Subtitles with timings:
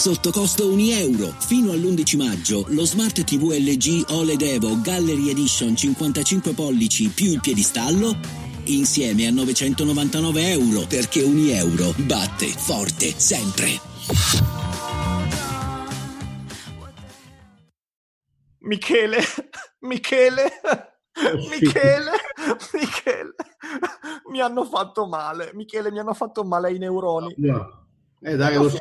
[0.00, 1.26] sotto costo 1 euro.
[1.40, 7.40] Fino all'11 maggio lo Smart TV LG OLED Evo Gallery Edition 55 pollici più il
[7.40, 8.16] piedistallo
[8.64, 13.78] insieme a 999 euro perché 1 euro batte forte sempre.
[18.60, 19.18] Michele,
[19.80, 20.50] Michele,
[21.50, 22.10] Michele,
[22.72, 23.34] Michele,
[24.30, 27.34] mi hanno fatto male, Michele, mi hanno fatto male ai neuroni.
[27.36, 27.86] No.
[28.22, 28.78] Eh dai, lo so.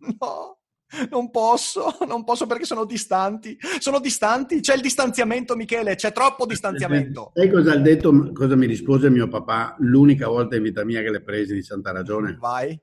[0.20, 0.60] No,
[1.10, 3.56] non posso, non posso perché sono distanti.
[3.78, 7.30] Sono distanti, c'è il distanziamento, Michele, c'è troppo distanziamento.
[7.34, 11.10] Sai cosa ha detto, cosa mi rispose mio papà l'unica volta in vita mia che
[11.10, 12.36] le presi di santa ragione?
[12.40, 12.78] Vai.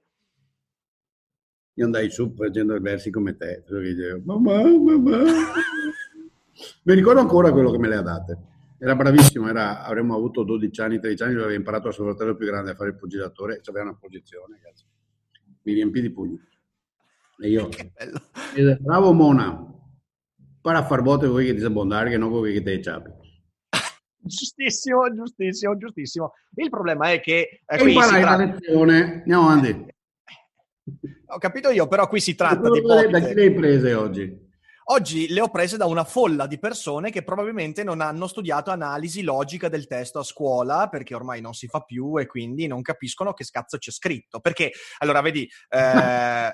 [1.74, 3.64] Io andai su facendo i versi come te.
[3.68, 5.18] Dicevo, mamma, mamma.
[6.84, 8.38] mi ricordo ancora quello che me le ha date.
[8.80, 12.46] Era bravissimo, era, avremmo avuto 12 anni, 13 anni, aveva imparato a suo fratello più
[12.46, 14.86] grande a fare il pugilatore, aveva una posizione, cazzo.
[15.64, 16.40] mi riempì di pugni.
[17.40, 17.70] E io,
[18.80, 19.64] bravo Mona,
[20.62, 23.12] para far botte voi che ti abbondare, che non voi che te ciapi.
[24.18, 26.34] Giustissimo, giustissimo, giustissimo.
[26.56, 28.44] Il problema è che eh, qui si tratta...
[28.44, 29.86] lezione, andiamo avanti.
[31.28, 34.47] Ho capito io, però qui si tratta di Da chi le hai prese oggi?
[34.90, 39.22] Oggi le ho prese da una folla di persone che probabilmente non hanno studiato analisi
[39.22, 43.34] logica del testo a scuola, perché ormai non si fa più e quindi non capiscono
[43.34, 44.40] che scazzo c'è scritto.
[44.40, 46.52] Perché, allora, vedi, eh,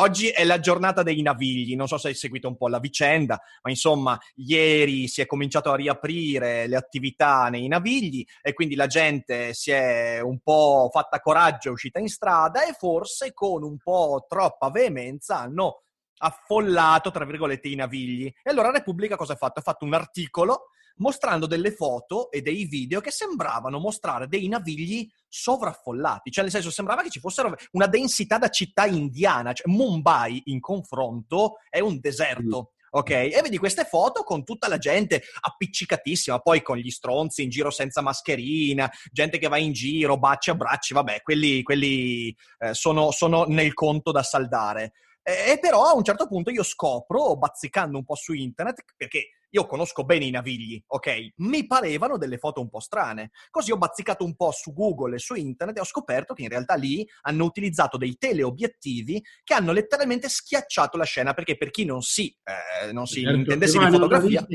[0.00, 3.40] oggi è la giornata dei navigli, non so se hai seguito un po' la vicenda,
[3.62, 8.86] ma insomma, ieri si è cominciato a riaprire le attività nei navigli e quindi la
[8.86, 13.78] gente si è un po' fatta coraggio, è uscita in strada e forse con un
[13.78, 15.85] po' troppa veemenza hanno
[16.18, 18.26] affollato, tra virgolette, i navigli.
[18.26, 19.60] E allora Repubblica cosa ha fatto?
[19.60, 25.08] Ha fatto un articolo mostrando delle foto e dei video che sembravano mostrare dei navigli
[25.28, 30.42] sovraffollati, cioè nel senso sembrava che ci fossero una densità da città indiana, cioè Mumbai
[30.46, 32.70] in confronto è un deserto.
[32.88, 37.50] Ok, e vedi queste foto con tutta la gente appiccicatissima, poi con gli stronzi in
[37.50, 42.72] giro senza mascherina, gente che va in giro, baci a bracci, vabbè, quelli, quelli eh,
[42.72, 44.92] sono, sono nel conto da saldare.
[45.28, 49.66] E però a un certo punto io scopro, bazzicando un po' su internet, perché io
[49.66, 51.32] conosco bene i navigli, ok?
[51.38, 53.32] Mi parevano delle foto un po' strane.
[53.50, 56.48] Così ho bazzicato un po' su Google e su internet e ho scoperto che in
[56.48, 61.84] realtà lì hanno utilizzato dei teleobiettivi che hanno letteralmente schiacciato la scena, perché per chi
[61.84, 64.46] non si, eh, non si Certo, intendesse di fotografia...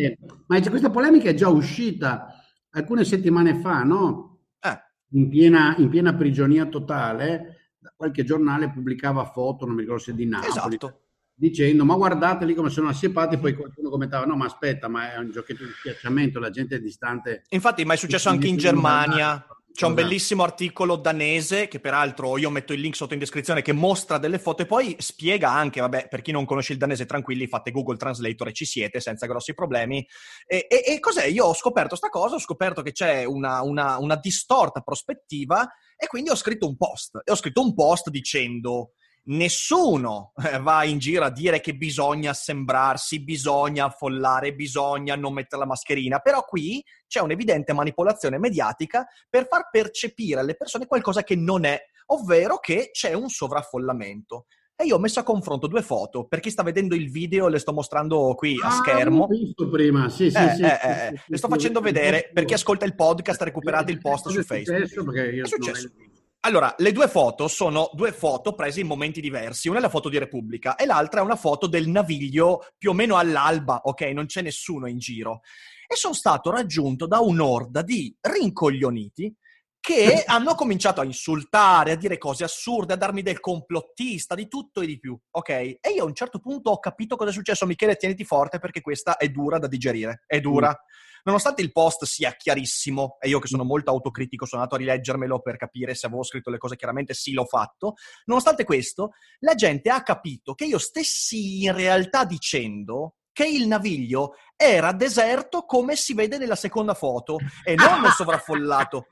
[0.48, 2.34] Ma questa polemica è già uscita
[2.70, 4.40] alcune settimane fa, no?
[4.62, 4.80] Eh,
[5.18, 7.60] In piena, in piena prigionia totale,
[7.96, 11.02] qualche giornale pubblicava foto, non mi ricordo se di Napoli, esatto.
[11.34, 15.18] dicendo ma guardate lì come sono assiepati, poi qualcuno commentava no ma aspetta, ma è
[15.18, 17.44] un giochetto di schiacciamento, la gente è distante.
[17.50, 18.58] Infatti, ma è successo anche in.
[18.58, 19.46] Germania.
[19.74, 23.72] C'è un bellissimo articolo danese, che peraltro io metto il link sotto in descrizione, che
[23.72, 27.48] mostra delle foto e poi spiega anche, vabbè, per chi non conosce il danese, tranquilli,
[27.48, 30.06] fate Google Translator e ci siete senza grossi problemi.
[30.46, 31.26] E, e- e cos'è?
[31.26, 36.08] Io ho scoperto sta cosa, ho scoperto che c'è una, una- una distorta prospettiva e
[36.08, 37.22] quindi ho scritto un post.
[37.24, 38.92] E ho scritto un post dicendo
[39.24, 45.62] nessuno eh, va in giro a dire che bisogna sembrarsi, bisogna affollare, bisogna non mettere
[45.62, 51.36] la mascherina, però qui c'è un'evidente manipolazione mediatica per far percepire alle persone qualcosa che
[51.36, 54.46] non è, ovvero che c'è un sovraffollamento.
[54.76, 57.59] E io ho messo a confronto due foto, per chi sta vedendo il video le
[57.59, 59.28] sto mostrando qui a Ah, schermo.
[59.70, 62.86] prima, sì, sì, Eh, sì, eh, eh, sì, le sto facendo vedere, per chi ascolta
[62.86, 64.80] il podcast recuperate il post su è Facebook.
[64.88, 65.03] successo?
[65.03, 65.92] Perché io È successo?
[65.96, 66.09] non-
[66.44, 69.69] Allora, le due foto sono due foto prese in momenti diversi.
[69.69, 72.94] Una è la foto di Repubblica e l'altra è una foto del naviglio più o
[72.94, 74.02] meno all'alba, ok?
[74.06, 75.41] Non c'è nessuno in giro.
[75.88, 79.31] E sono stato raggiunto da un'orda di rincoglioniti
[79.79, 84.81] che hanno cominciato a insultare, a dire cose assurde, a darmi del complottista, di tutto
[84.81, 85.50] e di più, ok?
[85.50, 87.68] E io a un certo punto ho capito cosa è successo.
[87.68, 90.75] Michele, tieniti forte perché questa è dura da digerire, è dura.
[91.24, 95.40] Nonostante il post sia chiarissimo, e io che sono molto autocritico sono andato a rileggermelo
[95.42, 97.94] per capire se avevo scritto le cose chiaramente, sì l'ho fatto,
[98.26, 104.34] nonostante questo, la gente ha capito che io stessi in realtà dicendo che il naviglio
[104.56, 109.06] era deserto come si vede nella seconda foto e non sovraffollato.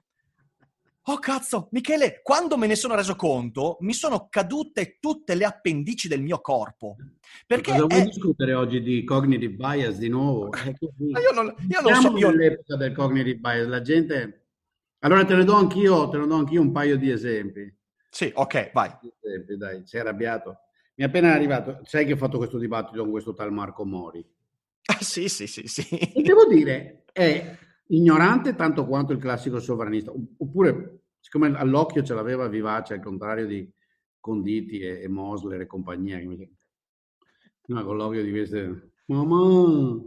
[1.04, 6.07] Oh cazzo, Michele, quando me ne sono reso conto, mi sono cadute tutte le appendici
[6.07, 6.98] del mio corpo.
[7.48, 10.50] Perché Cosa vuoi è- discutere oggi di cognitive bias di nuovo?
[10.50, 10.60] Ma
[11.19, 14.46] io non, io non so, io, nell'epoca del cognitive bias, la gente...
[15.00, 17.74] Allora te ne do anch'io, te ne do anch'io un paio di esempi.
[18.10, 18.92] Sì, ok, vai.
[19.22, 20.57] Esempi, Dai, sei arrabbiato.
[20.95, 24.25] Mi è appena arrivato, sai che ho fatto questo dibattito con questo tal Marco Mori.
[24.88, 25.88] Ah, sì, sì, sì, sì.
[25.98, 27.57] E devo dire, è
[27.92, 33.72] ignorante tanto quanto il classico sovranista, oppure siccome all'occhio ce l'aveva vivace, al contrario di,
[34.20, 36.20] Conditi e, e Mosler e compagnia.
[37.66, 38.92] No, con l'occhio di queste...
[39.06, 40.02] Mamma!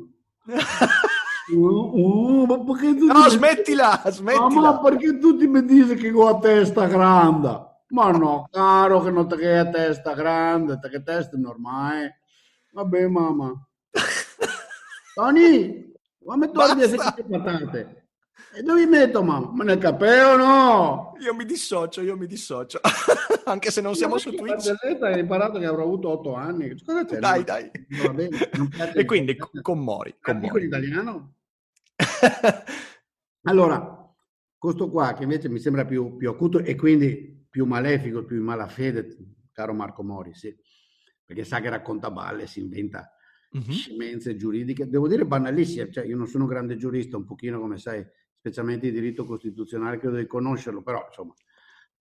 [1.55, 4.49] Oh, ma perché tu no, smettila, smettila.
[4.49, 7.83] Ma perché tutti mi dici che ho la testa grande?
[7.89, 12.21] Ma no, caro, che non ti hai la testa grande, te che testa è normale.
[12.71, 13.53] Vabbè, mamma.
[15.15, 15.92] Tony,
[16.25, 18.03] come togli le patate?
[18.55, 19.51] E dove metto, mamma?
[19.53, 21.15] Ma nel capello no?
[21.21, 22.81] Io mi dissocio, io mi dissocio.
[23.45, 24.75] Anche se non siamo su Twitch.
[25.01, 26.75] Hai imparato che avrò avuto otto anni.
[26.83, 27.19] Cosa c'è?
[27.19, 27.71] Dai, dai.
[28.15, 28.29] Bene,
[28.95, 30.17] e quindi con Mori.
[30.21, 30.65] Con Mori.
[30.67, 31.35] italiano?
[33.45, 34.15] allora,
[34.59, 38.45] questo qua che invece mi sembra più, più acuto e quindi più malefico, più in
[38.45, 39.17] malafede,
[39.53, 40.55] caro Marco Mori, sì,
[41.25, 43.13] perché sa che racconta balle, si inventa
[43.53, 43.71] uh-huh.
[43.71, 47.79] scemenze giuridiche, devo dire banalissime, cioè io non sono un grande giurista, un pochino come
[47.79, 48.05] sai,
[48.39, 51.35] specialmente di diritto costituzionale, credo di conoscerlo, però insomma,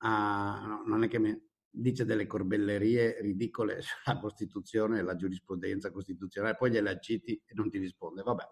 [0.02, 1.40] uh, no, non è che mi
[1.70, 7.70] dice delle corbellerie ridicole sulla Costituzione e la giurisprudenza costituzionale, poi gliela citi e non
[7.70, 8.44] ti risponde, vabbè,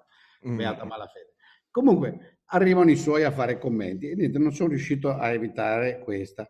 [0.48, 0.56] mm.
[0.58, 1.34] beata malafede.
[1.72, 6.50] Comunque, arrivano i suoi a fare commenti e niente, non sono riuscito a evitare questa.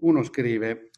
[0.00, 0.90] Uno scrive,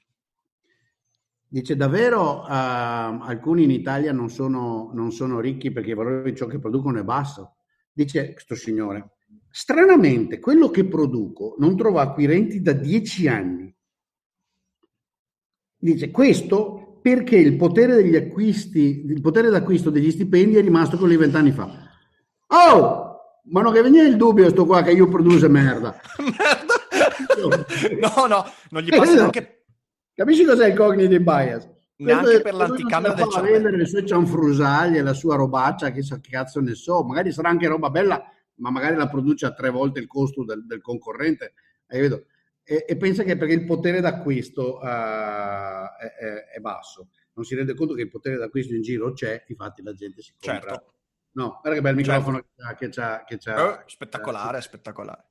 [1.49, 6.37] dice davvero uh, alcuni in Italia non sono, non sono ricchi perché il valore di
[6.37, 7.57] ciò che producono è basso?
[7.91, 9.17] Dice questo signore,
[9.51, 13.75] stranamente quello che produco non trova acquirenti da dieci anni.
[15.81, 21.13] Dice questo perché il potere degli acquisti, il potere d'acquisto degli stipendi è rimasto quello
[21.13, 21.69] di vent'anni fa.
[22.49, 23.07] Oh!
[23.51, 25.99] Ma non che veniva il dubbio sto qua che io produce merda.
[27.39, 29.58] no, no, non gli passa neanche...
[30.19, 31.71] Capisci cos'è il cognitive bias?
[31.99, 33.53] Neanche per l'anticamera del cervello.
[33.53, 37.69] vendere le sue cianfrusaglie, la sua robaccia, che, che cazzo ne so, magari sarà anche
[37.69, 38.21] roba bella,
[38.57, 41.53] ma magari la produce a tre volte il costo del, del concorrente.
[41.87, 42.25] E,
[42.65, 47.75] e, pensa che perché il potere d'acquisto uh, è, è, è, basso, non si rende
[47.75, 50.71] conto che il potere d'acquisto in giro c'è, infatti la gente si compra.
[50.71, 50.93] Certo
[51.39, 52.11] No, guarda che bel certo.
[52.11, 52.75] microfono certo.
[52.75, 53.25] che c'ha.
[53.25, 55.25] Che c'ha oh, spettacolare, spettacolare.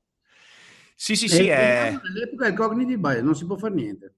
[0.94, 1.48] Sì, sì, sì.
[1.48, 1.98] È...
[2.02, 4.14] All'epoca il cognitive bias non si può fare niente.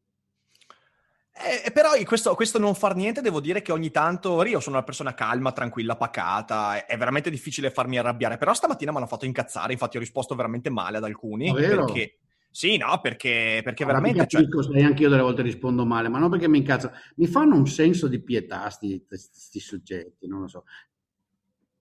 [1.42, 4.84] Eh, però questo, questo, non far niente, devo dire che ogni tanto io sono una
[4.84, 9.72] persona calma, tranquilla, pacata, è, veramente difficile farmi arrabbiare, però stamattina mi hanno fatto incazzare,
[9.72, 11.52] infatti ho risposto veramente male ad alcuni.
[11.52, 12.18] Perché,
[12.50, 14.26] sì, no, perché, perché ma veramente...
[14.26, 14.42] Cioè...
[14.62, 17.66] Sai, anche io delle volte rispondo male, ma non perché mi incazzo, mi fanno un
[17.66, 18.68] senso di pietà
[19.06, 20.64] questi soggetti, non lo so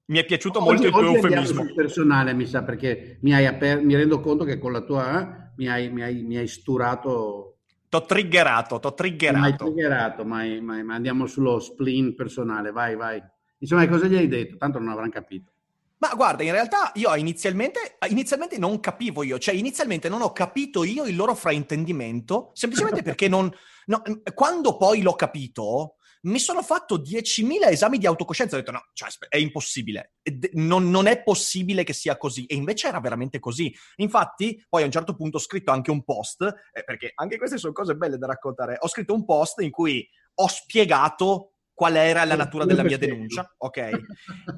[0.10, 1.74] mi è piaciuto molto oggi, il tuo eufemismo.
[1.74, 5.52] personale, mi sa, perché mi, hai aper- mi rendo conto che con la tua eh,
[5.58, 7.59] mi, hai, mi, hai, mi hai sturato.
[7.90, 9.40] T'ho triggerato, t'ho triggerato.
[9.40, 13.20] Mi hai triggerato, ma, ma, ma, andiamo sullo spleen personale, vai, vai.
[13.58, 14.58] Insomma, cosa gli hai detto?
[14.58, 15.52] Tanto non avranno capito.
[15.98, 20.84] Ma guarda, in realtà io inizialmente, inizialmente non capivo io, cioè inizialmente non ho capito
[20.86, 23.52] io il loro fraintendimento, semplicemente perché non...
[23.88, 24.02] No,
[24.34, 28.56] quando poi l'ho capito, mi sono fatto 10.000 esami di autocoscienza.
[28.56, 30.16] Ho detto: no, cioè, è impossibile.
[30.54, 32.46] Non, non, è possibile che sia così.
[32.46, 33.74] E invece era veramente così.
[33.98, 36.42] Infatti, poi a un certo punto ho scritto anche un post,
[36.74, 38.78] eh, perché anche queste sono cose belle da raccontare.
[38.80, 43.56] Ho scritto un post in cui ho spiegato qual era la natura della mia denuncia,
[43.58, 43.78] ok?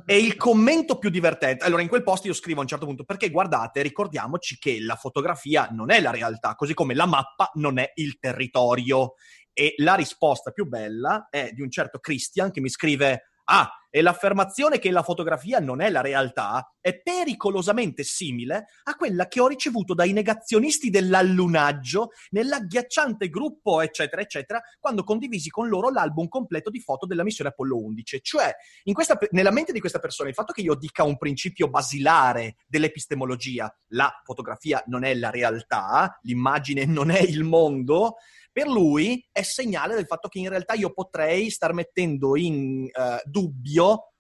[0.08, 3.04] E il commento più divertente, allora in quel post io scrivo a un certo punto,
[3.04, 7.78] perché guardate, ricordiamoci che la fotografia non è la realtà, così come la mappa non
[7.78, 9.14] è il territorio.
[9.54, 14.02] E la risposta più bella è di un certo Christian che mi scrive: Ah, e
[14.02, 19.48] l'affermazione che la fotografia non è la realtà è pericolosamente simile a quella che ho
[19.48, 26.80] ricevuto dai negazionisti dell'allunaggio nell'agghiacciante gruppo, eccetera, eccetera, quando condivisi con loro l'album completo di
[26.80, 28.20] foto della missione Apollo 11.
[28.24, 28.56] Cioè,
[28.94, 33.72] questa, nella mente di questa persona, il fatto che io dica un principio basilare dell'epistemologia,
[33.90, 38.16] la fotografia non è la realtà, l'immagine non è il mondo,
[38.52, 43.30] per lui è segnale del fatto che in realtà io potrei star mettendo in uh,
[43.30, 44.12] dubbio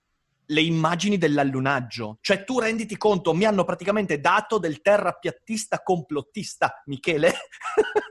[0.51, 2.17] le immagini dell'allunaggio.
[2.21, 7.33] Cioè, tu renditi conto, mi hanno praticamente dato del terrapiattista complottista, Michele.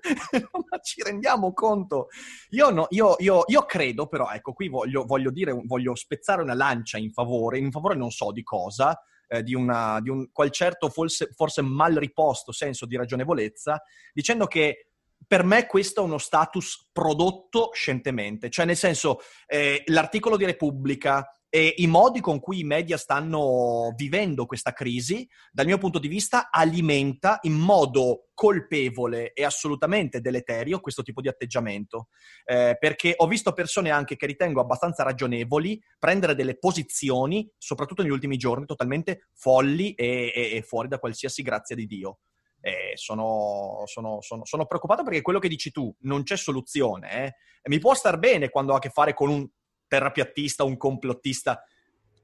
[0.71, 2.09] Ma ci rendiamo conto?
[2.51, 6.55] Io, no, io, io, io, credo, però, ecco, qui voglio, voglio, dire, voglio spezzare una
[6.55, 8.99] lancia in favore, in favore non so di cosa,
[9.29, 14.47] eh, di, una, di, un qual certo forse, forse mal riposto senso di ragionevolezza, dicendo
[14.47, 14.90] che
[15.27, 21.25] per me questo è uno status prodotto scientemente, cioè nel senso eh, l'articolo di Repubblica
[21.53, 26.07] e i modi con cui i media stanno vivendo questa crisi, dal mio punto di
[26.07, 32.07] vista, alimenta in modo colpevole e assolutamente deleterio questo tipo di atteggiamento.
[32.45, 38.13] Eh, perché ho visto persone anche che ritengo abbastanza ragionevoli prendere delle posizioni, soprattutto negli
[38.13, 42.19] ultimi giorni, totalmente folli e, e, e fuori da qualsiasi grazia di Dio.
[42.61, 47.25] Eh, sono, sono, sono, sono, preoccupato perché quello che dici tu non c'è soluzione.
[47.25, 47.35] Eh?
[47.69, 49.49] mi può star bene quando ho a che fare con un
[49.87, 51.63] terrapiattista, un complottista.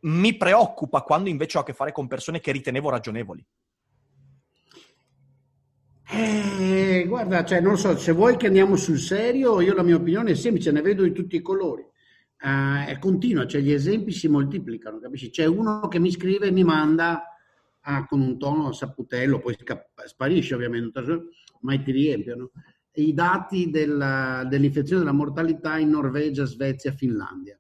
[0.01, 3.45] Mi preoccupa quando invece ho a che fare con persone che ritenevo ragionevoli.
[6.09, 10.31] Eh, guarda, cioè, non so, se vuoi che andiamo sul serio, io la mia opinione
[10.31, 11.83] è semplice, ne vedo di tutti i colori.
[12.39, 15.31] Uh, è continua, cioè gli esempi si moltiplicano, capisci?
[15.31, 17.36] C'è uno che mi scrive e mi manda
[17.87, 19.57] ah, con un tono saputello, poi
[20.05, 21.01] sparisce ovviamente,
[21.61, 22.51] ma ti riempiono,
[22.95, 27.59] i dati della, dell'infezione della mortalità in Norvegia, Svezia, Finlandia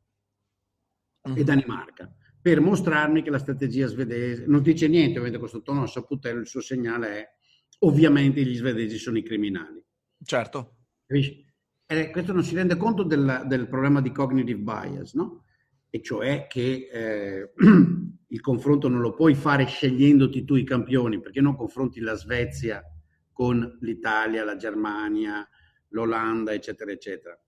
[1.28, 1.38] mm-hmm.
[1.38, 6.40] e Danimarca, per mostrarmi che la strategia svedese non dice niente, ovviamente questo tono saputello,
[6.40, 7.28] il suo segnale è
[7.80, 9.83] ovviamente gli svedesi sono i criminali.
[10.23, 10.76] Certo.
[11.06, 11.45] Capisci?
[11.87, 15.45] Eh, questo non si rende conto del, del, problema di cognitive bias, no?
[15.88, 17.52] E cioè che eh,
[18.28, 22.83] il confronto non lo puoi fare scegliendoti tu i campioni, perché non confronti la Svezia
[23.33, 25.47] con l'Italia, la Germania,
[25.90, 27.38] l'Olanda, eccetera, eccetera.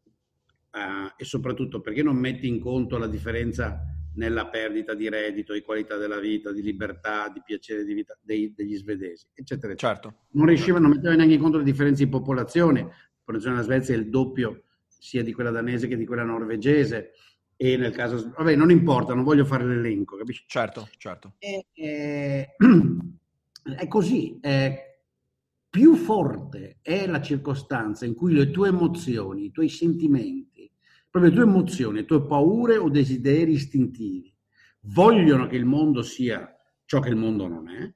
[0.70, 3.80] Uh, e soprattutto perché non metti in conto la differenza
[4.14, 8.52] nella perdita di reddito, di qualità della vita, di libertà, di piacere di vita dei,
[8.54, 9.94] degli svedesi, eccetera, eccetera.
[9.94, 10.26] Certo.
[10.32, 12.82] Non riuscivano, non mettevano neanche in conto le differenze di popolazione.
[12.82, 17.12] La popolazione della Svezia è il doppio sia di quella danese che di quella norvegese.
[17.60, 20.44] E nel caso, vabbè, non importa, non voglio fare l'elenco, capisci?
[20.46, 21.34] Certo, certo.
[21.38, 22.54] E, e,
[23.76, 24.38] è così.
[24.40, 24.86] È,
[25.68, 30.70] più forte è la circostanza in cui le tue emozioni, i tuoi sentimenti,
[31.10, 34.34] proprio le tue emozioni, le tue paure o desideri istintivi
[34.82, 36.48] vogliono che il mondo sia
[36.84, 37.92] ciò che il mondo non è,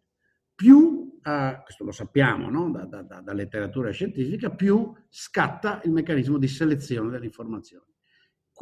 [0.55, 2.71] più, eh, questo lo sappiamo no?
[2.71, 7.92] da, da, da, letteratura scientifica, più scatta il meccanismo di selezione delle informazioni.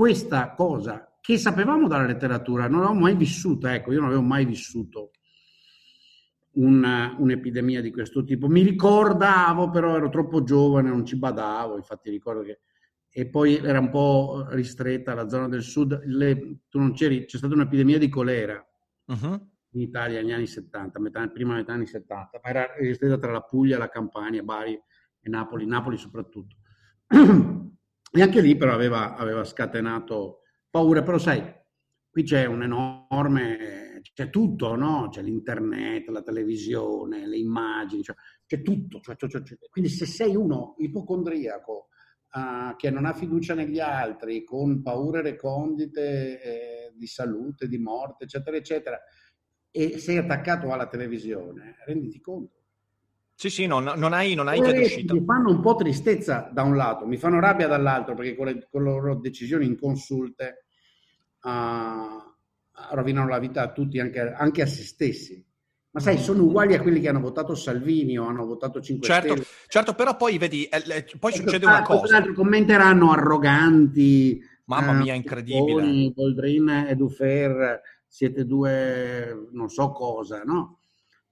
[0.00, 4.46] Questa cosa che sapevamo dalla letteratura, non avevamo mai vissuta, ecco, io non avevo mai
[4.46, 5.10] vissuto
[6.52, 8.48] una, un'epidemia di questo tipo.
[8.48, 12.60] Mi ricordavo, però ero troppo giovane, non ci badavo, infatti ricordo che
[13.10, 16.02] e poi era un po' ristretta la zona del sud.
[16.06, 18.66] Le, tu non c'eri, c'è stata un'epidemia di colera
[19.04, 19.50] uh-huh.
[19.72, 23.42] in Italia negli anni 70, metà, prima metà anni 70, ma era ristretta tra la
[23.42, 24.80] Puglia, la Campania, Bari
[25.20, 26.56] e Napoli, Napoli soprattutto.
[28.12, 31.42] e anche lì però aveva, aveva scatenato paura, però sai,
[32.10, 35.08] qui c'è un enorme, c'è tutto, no?
[35.10, 39.00] C'è l'internet, la televisione, le immagini, cioè, c'è tutto.
[39.00, 41.88] Cioè, cioè, cioè, quindi se sei uno ipocondriaco,
[42.32, 48.24] uh, che non ha fiducia negli altri, con paure recondite eh, di salute, di morte,
[48.24, 49.00] eccetera, eccetera,
[49.70, 52.59] e sei attaccato alla televisione, renditi conto.
[53.40, 55.14] Sì, sì, non, non hai, non hai d'uscita.
[55.14, 58.68] Mi fanno un po' tristezza da un lato, mi fanno rabbia dall'altro perché con le,
[58.70, 60.66] con le loro decisioni inconsulte
[61.44, 65.42] uh, rovinano la vita a tutti, anche, anche a se stessi.
[65.92, 69.32] Ma sai, sono uguali a quelli che hanno votato Salvini o hanno votato 5 certo,
[69.32, 69.46] Stelle.
[69.68, 72.22] Certo, però poi vedi, eh, eh poi ecco, succede una cosa.
[72.34, 74.38] Commenteranno arroganti.
[74.66, 76.12] Mamma mia, eh, incredibile.
[76.14, 80.79] Boldrin e Dufer, siete due non so cosa, no?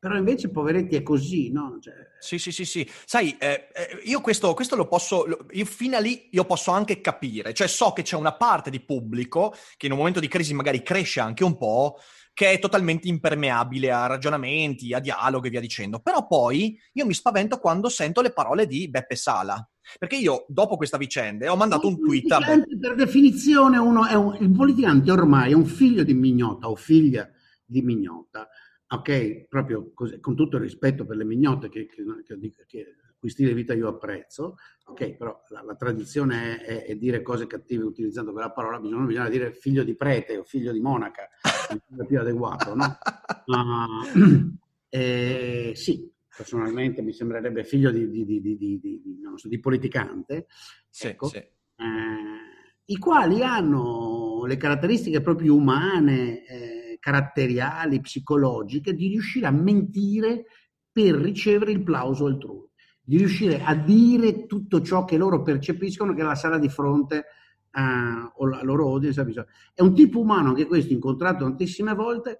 [0.00, 1.78] Però invece, poveretti, è così, no?
[1.80, 1.94] Cioè...
[2.20, 2.88] Sì, sì, sì, sì.
[3.04, 7.00] Sai, eh, eh, io questo, questo, lo posso, io fino a lì io posso anche
[7.00, 10.54] capire, cioè so che c'è una parte di pubblico che in un momento di crisi
[10.54, 11.98] magari cresce anche un po',
[12.32, 15.98] che è totalmente impermeabile a ragionamenti, a dialoghi e via dicendo.
[15.98, 19.68] Però poi io mi spavento quando sento le parole di Beppe Sala.
[19.98, 22.78] Perché io, dopo questa vicenda, ho mandato un tweet a Beppe.
[22.78, 27.28] Per definizione, uno è un, il politicante ormai è un figlio di Mignota o figlia
[27.64, 28.48] di Mignota.
[28.90, 33.28] Ok, proprio così, con tutto il rispetto per le mignotte che, che, che, che cui
[33.28, 37.46] stile di vita io apprezzo, ok, però la, la tradizione è, è, è, dire cose
[37.46, 41.28] cattive utilizzando quella parola, bisogna, bisogna, dire figlio di prete o figlio di monaca,
[41.68, 42.98] è più adeguato, no?
[43.46, 44.56] Uh,
[44.88, 50.46] eh, sì, personalmente mi sembrerebbe figlio di, di, di, di so, politicante,
[50.88, 51.36] sì, ecco, sì.
[51.36, 52.48] Eh,
[52.86, 56.77] i quali hanno le caratteristiche proprio umane, eh,
[57.08, 60.44] caratteriali, psicologiche, di riuscire a mentire
[60.92, 62.66] per ricevere il plauso altrui
[63.08, 67.24] di riuscire a dire tutto ciò che loro percepiscono che la sala di fronte
[67.72, 69.46] uh, o la loro audience ha bisogno.
[69.72, 72.38] È un tipo umano che questo incontrato tantissime volte,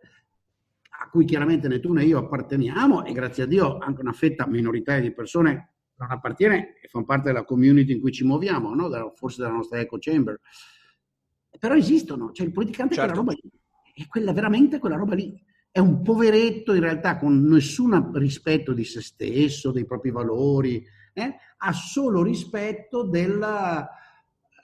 [1.01, 4.47] a cui chiaramente né tu né io apparteniamo e grazie a Dio anche una fetta
[4.47, 9.13] minoritaria di persone non appartiene e fanno parte della community in cui ci muoviamo, no?
[9.15, 10.39] forse della nostra echo chamber.
[11.59, 13.11] Però esistono, cioè il politicante certo.
[13.11, 13.49] è quella certo.
[13.49, 13.58] roba lì,
[14.03, 15.41] è quella, veramente quella roba lì
[15.71, 21.35] è un poveretto in realtà con nessun rispetto di se stesso, dei propri valori, eh?
[21.59, 23.89] ha solo rispetto della,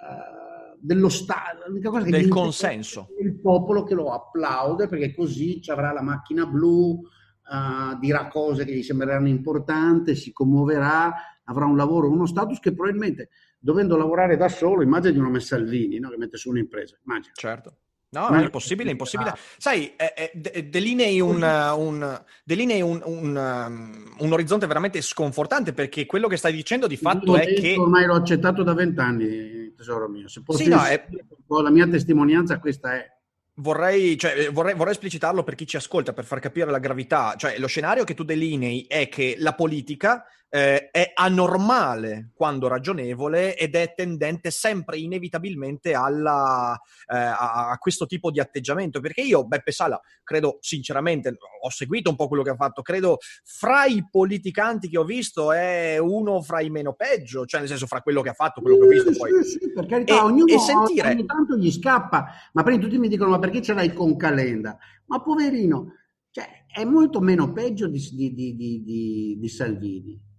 [0.01, 1.71] uh, dello Stato,
[2.05, 3.09] del consenso.
[3.21, 8.65] Il popolo che lo applaude perché così ci avrà la macchina blu, uh, dirà cose
[8.65, 11.15] che gli sembreranno importanti, si commuoverà,
[11.45, 16.09] avrà un lavoro, uno status che probabilmente dovendo lavorare da solo, immagini uno Messalvini no?
[16.09, 17.35] che mette su un'impresa, immagina.
[17.35, 17.77] Certo.
[18.15, 19.35] No, è impossibile, è impossibile.
[19.59, 26.07] Sai, eh, eh, delinei, un, un, delinei un, un, um, un, orizzonte veramente sconfortante perché
[26.07, 27.75] quello che stai dicendo di fatto è che...
[27.77, 30.29] Ormai l'ho accettato da vent'anni, tesoro mio.
[30.29, 31.05] Se posso sì, no, è...
[31.49, 33.13] la mia testimonianza questa è.
[33.57, 37.35] Vorrei, cioè, vorrei, vorrei, esplicitarlo per chi ci ascolta, per far capire la gravità.
[37.37, 43.57] Cioè, lo scenario che tu delinei è che la politica eh, è anormale quando ragionevole
[43.57, 49.01] ed è tendente sempre inevitabilmente alla, eh, a, a, questo tipo di atteggiamento.
[49.01, 53.19] Perché io, Beppe Sala, credo sinceramente, ho seguito un po' quello che ha fatto, credo
[53.43, 57.89] fra i politicanti che ho visto è uno fra i meno peggio, cioè nel senso
[57.89, 59.13] fra quello che ha fatto, quello che ho visto.
[59.13, 59.45] Sì, poi.
[59.45, 61.11] Sì, per carità, e, ognuno e sentire...
[61.11, 64.79] ogni tanto gli scappa, ma prima tutti mi dicono ma perché ce l'hai con Calenda?
[65.07, 65.95] Ma poverino,
[66.31, 70.33] cioè, è molto meno peggio di, di, di, di Salvini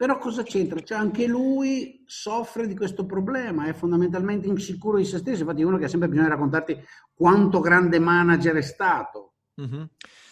[0.00, 0.80] però cosa c'entra?
[0.80, 5.76] Cioè anche lui soffre di questo problema, è fondamentalmente insicuro di se stesso, infatti uno
[5.76, 9.34] che ha sempre bisogno di raccontarti quanto grande manager è stato.
[9.60, 9.82] Mm-hmm.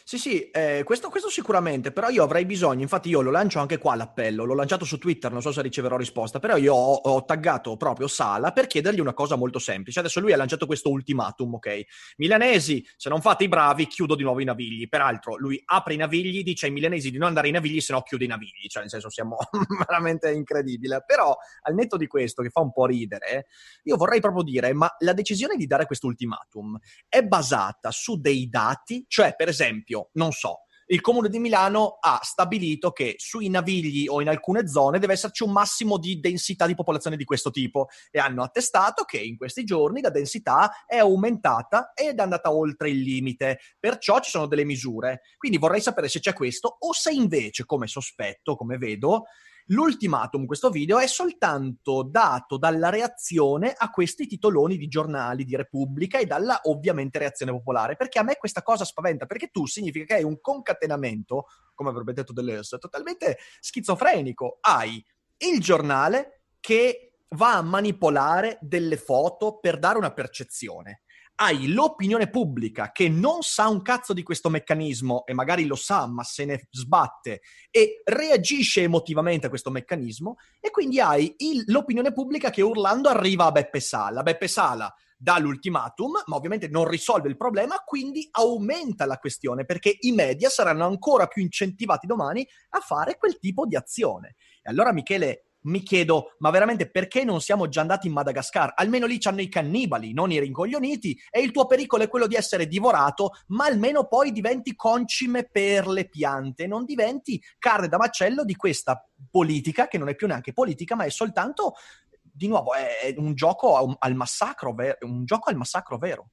[0.08, 3.76] Sì, sì, eh, questo, questo, sicuramente, però io avrei bisogno, infatti io lo lancio anche
[3.76, 7.26] qua l'appello, l'ho lanciato su Twitter, non so se riceverò risposta, però io ho, ho,
[7.26, 9.98] taggato proprio Sala per chiedergli una cosa molto semplice.
[9.98, 11.82] Adesso lui ha lanciato questo ultimatum, ok?
[12.16, 14.88] Milanesi, se non fate i bravi, chiudo di nuovo i navigli.
[14.88, 18.00] Peraltro, lui apre i navigli, dice ai milanesi di non andare ai navigli, se no
[18.00, 18.66] chiude i navigli.
[18.66, 19.36] Cioè, nel senso, siamo
[19.86, 21.04] veramente incredibile.
[21.06, 23.48] Però, al netto di questo, che fa un po' ridere,
[23.82, 26.78] io vorrei proprio dire, ma la decisione di dare questo ultimatum
[27.10, 29.04] è basata su dei dati?
[29.06, 34.08] Cioè, per esempio, esempio, non so, il comune di Milano ha stabilito che sui navigli
[34.08, 37.88] o in alcune zone deve esserci un massimo di densità di popolazione di questo tipo
[38.10, 42.88] e hanno attestato che in questi giorni la densità è aumentata ed è andata oltre
[42.88, 43.58] il limite.
[43.78, 45.20] Perciò ci sono delle misure.
[45.36, 49.24] Quindi vorrei sapere se c'è questo o se invece, come sospetto, come vedo,
[49.70, 56.18] L'ultimatum, questo video, è soltanto dato dalla reazione a questi titoloni di giornali di Repubblica
[56.18, 60.14] e dalla ovviamente reazione popolare, perché a me questa cosa spaventa, perché tu significa che
[60.14, 64.56] hai un concatenamento, come avrebbe detto Deleuze, totalmente schizofrenico.
[64.62, 65.04] Hai
[65.38, 71.02] il giornale che va a manipolare delle foto per dare una percezione
[71.40, 76.06] hai l'opinione pubblica che non sa un cazzo di questo meccanismo e magari lo sa
[76.06, 82.12] ma se ne sbatte e reagisce emotivamente a questo meccanismo e quindi hai il, l'opinione
[82.12, 84.22] pubblica che urlando arriva a Beppe Sala.
[84.22, 89.96] Beppe Sala dà l'ultimatum, ma ovviamente non risolve il problema, quindi aumenta la questione perché
[90.00, 94.36] i media saranno ancora più incentivati domani a fare quel tipo di azione.
[94.62, 98.72] E allora Michele, mi chiedo, ma veramente perché non siamo già andati in Madagascar?
[98.74, 102.34] Almeno lì c'hanno i cannibali, non i rincoglioniti, e il tuo pericolo è quello di
[102.34, 108.44] essere divorato, ma almeno poi diventi concime per le piante, non diventi carne da macello
[108.44, 111.74] di questa politica, che non è più neanche politica, ma è soltanto,
[112.22, 116.30] di nuovo, è un gioco al massacro, un gioco al massacro vero.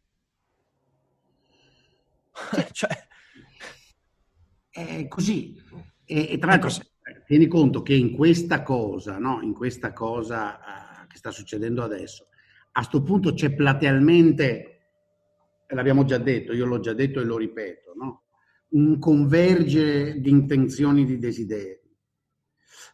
[2.71, 3.07] cioè...
[4.69, 5.55] È così.
[6.03, 6.69] E, e tra l'altro
[7.25, 9.41] tieni conto che in questa cosa, no?
[9.41, 12.27] in questa cosa uh, che sta succedendo adesso,
[12.71, 14.71] a questo punto c'è platealmente,
[15.67, 18.23] l'abbiamo già detto, io l'ho già detto e lo ripeto, no?
[18.69, 21.79] un convergere di intenzioni, di desideri.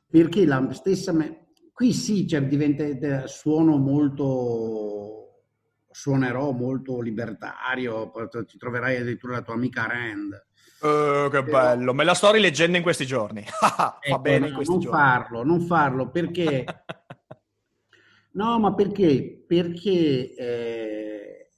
[0.08, 1.14] Perché la stessa...
[1.14, 5.46] Me- qui sì, cioè, diventa, suono molto,
[5.90, 8.12] suonerò molto libertario,
[8.46, 10.50] ti troverai addirittura la tua amica Rand
[10.82, 13.46] Uh, che bello, me la sto rileggendo in questi giorni.
[13.62, 15.00] Va ecco, bene in questi non giorni.
[15.00, 16.66] farlo, non farlo perché...
[18.34, 19.44] no, ma perché?
[19.48, 21.50] Perché eh,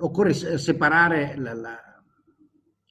[0.00, 1.80] occorre separare la, la,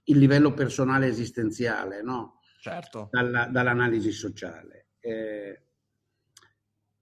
[0.06, 2.40] il livello personale esistenziale no?
[2.60, 3.10] certo.
[3.12, 4.88] Dalla, dall'analisi sociale.
[5.00, 5.67] Eh,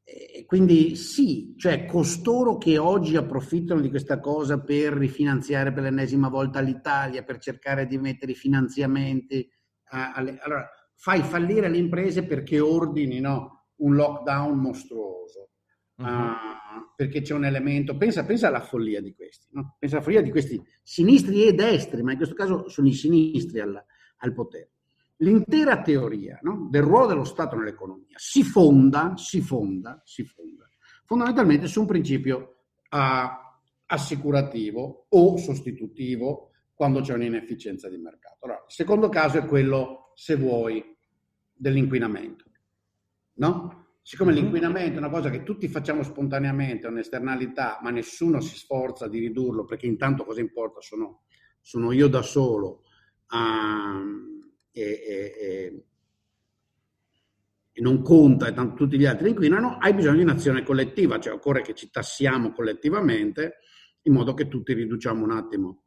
[0.07, 6.29] e quindi sì, cioè costoro che oggi approfittano di questa cosa per rifinanziare per l'ennesima
[6.29, 9.49] volta l'Italia, per cercare di mettere i finanziamenti,
[9.85, 15.49] alle, allora fai fallire le imprese perché ordini no, un lockdown mostruoso,
[15.95, 16.05] uh-huh.
[16.05, 19.75] uh, perché c'è un elemento, pensa, pensa alla follia di questi, no?
[19.79, 23.59] pensa alla follia di questi sinistri e destri, ma in questo caso sono i sinistri
[23.59, 23.83] al,
[24.17, 24.74] al potere
[25.17, 30.55] l'intera teoria no, del ruolo dello Stato nell'economia si fonda, si fonda, si fonda
[31.05, 32.57] fondamentalmente su un principio
[32.89, 33.43] uh,
[33.85, 38.45] assicurativo o sostitutivo quando c'è un'inefficienza di mercato.
[38.45, 40.83] Allora, il secondo caso è quello, se vuoi,
[41.53, 42.43] dell'inquinamento.
[43.35, 43.83] No?
[44.01, 44.41] Siccome mm-hmm.
[44.41, 49.19] l'inquinamento è una cosa che tutti facciamo spontaneamente, è un'esternalità, ma nessuno si sforza di
[49.19, 50.81] ridurlo, perché intanto cosa importa?
[50.81, 51.21] Sono,
[51.61, 52.81] sono io da solo
[53.27, 54.01] a,
[54.81, 55.33] e,
[57.73, 61.33] e, non conta e tanto tutti gli altri inquinano, hai bisogno di un'azione collettiva, cioè
[61.33, 63.59] occorre che ci tassiamo collettivamente
[64.03, 65.83] in modo che tutti riduciamo un attimo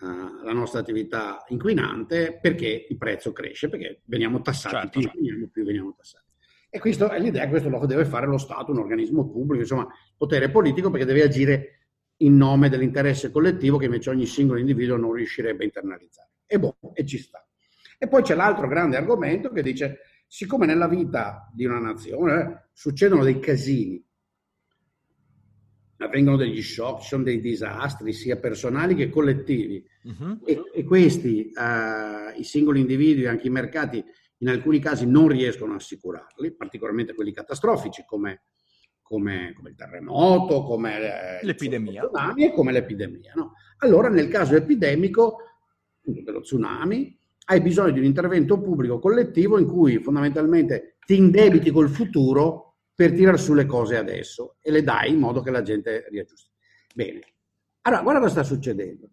[0.00, 5.48] uh, la nostra attività inquinante perché il prezzo cresce, perché veniamo tassati, certo, più veniamo,
[5.48, 6.24] più veniamo tassati.
[6.68, 10.50] E questa è l'idea, questo lo deve fare lo Stato, un organismo pubblico, insomma, potere
[10.50, 11.70] politico perché deve agire
[12.18, 16.30] in nome dell'interesse collettivo che invece ogni singolo individuo non riuscirebbe a internalizzare.
[16.46, 17.45] E boh, e ci sta.
[17.98, 22.68] E poi c'è l'altro grande argomento che dice, siccome nella vita di una nazione eh,
[22.72, 24.04] succedono dei casini,
[25.98, 30.40] avvengono degli shock, ci sono dei disastri sia personali che collettivi uh-huh.
[30.44, 34.04] e, e, questi uh, i singoli individui, anche i mercati,
[34.38, 38.42] in alcuni casi non riescono a assicurarli, particolarmente quelli catastrofici come
[39.06, 42.02] come, come il terremoto, come eh, l'epidemia.
[42.02, 43.34] Tsunami e come l'epidemia.
[43.36, 43.52] No?
[43.78, 45.36] Allora, nel caso epidemico
[46.02, 47.16] dello tsunami,
[47.48, 53.12] hai bisogno di un intervento pubblico collettivo in cui fondamentalmente ti indebiti col futuro per
[53.12, 56.50] tirare su le cose adesso e le dai in modo che la gente riaggiusti.
[56.94, 57.20] Bene.
[57.82, 59.08] Allora, guarda cosa sta succedendo.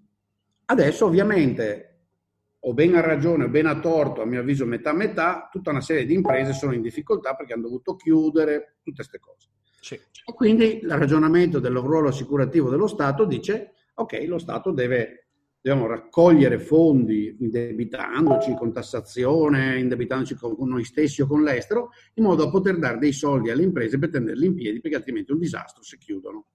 [0.66, 1.90] Adesso, ovviamente,
[2.62, 5.82] o ben a ragione o ben a torto, a mio avviso metà metà, tutta una
[5.82, 9.50] serie di imprese sono in difficoltà perché hanno dovuto chiudere, tutte queste cose.
[9.80, 9.96] Sì.
[9.96, 15.23] E quindi il ragionamento del ruolo assicurativo dello Stato dice, ok, lo Stato deve
[15.64, 22.44] dobbiamo raccogliere fondi indebitandoci con tassazione, indebitandoci con noi stessi o con l'estero, in modo
[22.44, 25.40] da poter dare dei soldi alle imprese per tenerle in piedi, perché altrimenti è un
[25.40, 26.48] disastro se chiudono.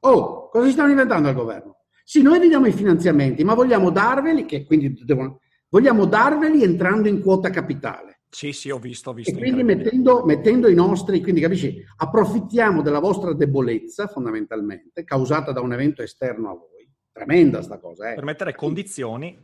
[0.00, 1.84] Oh, cosa si stanno inventando al governo?
[2.04, 7.08] Sì, noi vi diamo i finanziamenti, ma vogliamo darveli, che quindi devono, vogliamo darveli entrando
[7.08, 8.22] in quota capitale.
[8.30, 9.30] Sì, sì, ho visto, ho visto.
[9.30, 15.60] E quindi mettendo, mettendo, i nostri, quindi capisci, approfittiamo della vostra debolezza fondamentalmente, causata da
[15.60, 16.71] un evento esterno a voi.
[17.12, 18.10] Tremenda sta cosa.
[18.10, 18.14] Eh.
[18.14, 19.38] Per mettere condizioni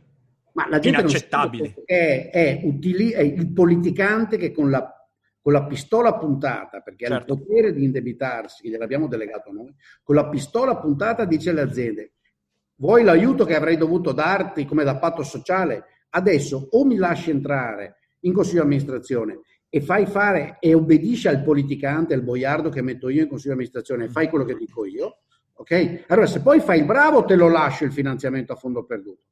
[0.53, 1.75] Ma la gente inaccettabili.
[1.85, 4.91] È, è, utili, è, il politicante che con la,
[5.39, 7.13] con la pistola puntata, perché certo.
[7.13, 7.45] ha il certo.
[7.45, 12.13] potere di indebitarsi, gliel'abbiamo delegato noi, con la pistola puntata dice alle aziende,
[12.75, 15.85] vuoi l'aiuto che avrei dovuto darti come da patto sociale?
[16.09, 21.43] Adesso o mi lasci entrare in consiglio di amministrazione e fai fare e obbedisci al
[21.43, 24.85] politicante, al boiardo che metto io in consiglio di amministrazione e fai quello che dico
[24.85, 25.19] io,
[25.59, 26.05] ok?
[26.07, 29.23] Allora se poi fai il bravo te lo lascio il finanziamento a fondo perduto,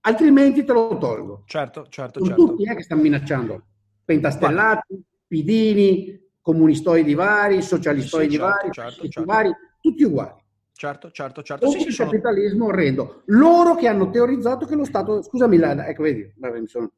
[0.00, 1.44] altrimenti te lo tolgo.
[1.46, 2.46] Certo, certo, Sono certo.
[2.46, 3.62] tutti eh, che stanno minacciando,
[4.04, 9.24] pentastellati, pidini, comunistoidi vari, socialistoidi sì, certo, vari, certo, certo.
[9.24, 10.42] vari, tutti uguali.
[10.76, 11.70] Certo, certo, certo.
[11.70, 12.72] Sì, il sì, capitalismo sono...
[12.72, 13.22] orrendo.
[13.26, 15.22] Loro che hanno teorizzato che lo Stato...
[15.22, 16.90] Scusami, ecco, vedi, mi sono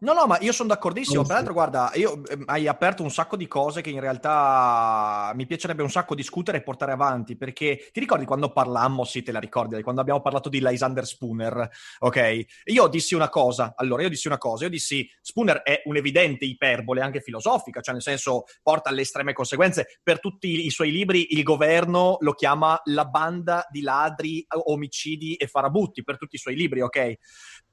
[0.00, 1.24] No, no, ma io sono d'accordissimo.
[1.24, 5.82] Peraltro, guarda, io, eh, hai aperto un sacco di cose che in realtà mi piacerebbe
[5.82, 7.36] un sacco discutere e portare avanti.
[7.36, 11.68] Perché ti ricordi quando parlammo, sì, te la ricordi, quando abbiamo parlato di Lysander Spooner,
[11.98, 12.44] ok?
[12.66, 17.00] Io dissi una cosa, allora io dissi una cosa, io dissi Spooner è un'evidente iperbole
[17.00, 19.98] anche filosofica, cioè nel senso porta alle estreme conseguenze.
[20.00, 25.48] Per tutti i suoi libri il governo lo chiama la banda di ladri, omicidi e
[25.48, 27.16] farabutti, per tutti i suoi libri, ok?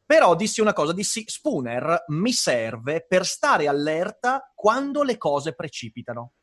[0.06, 6.34] Però dissi una cosa, dissi Spooner mi serve per stare allerta quando le cose precipitano.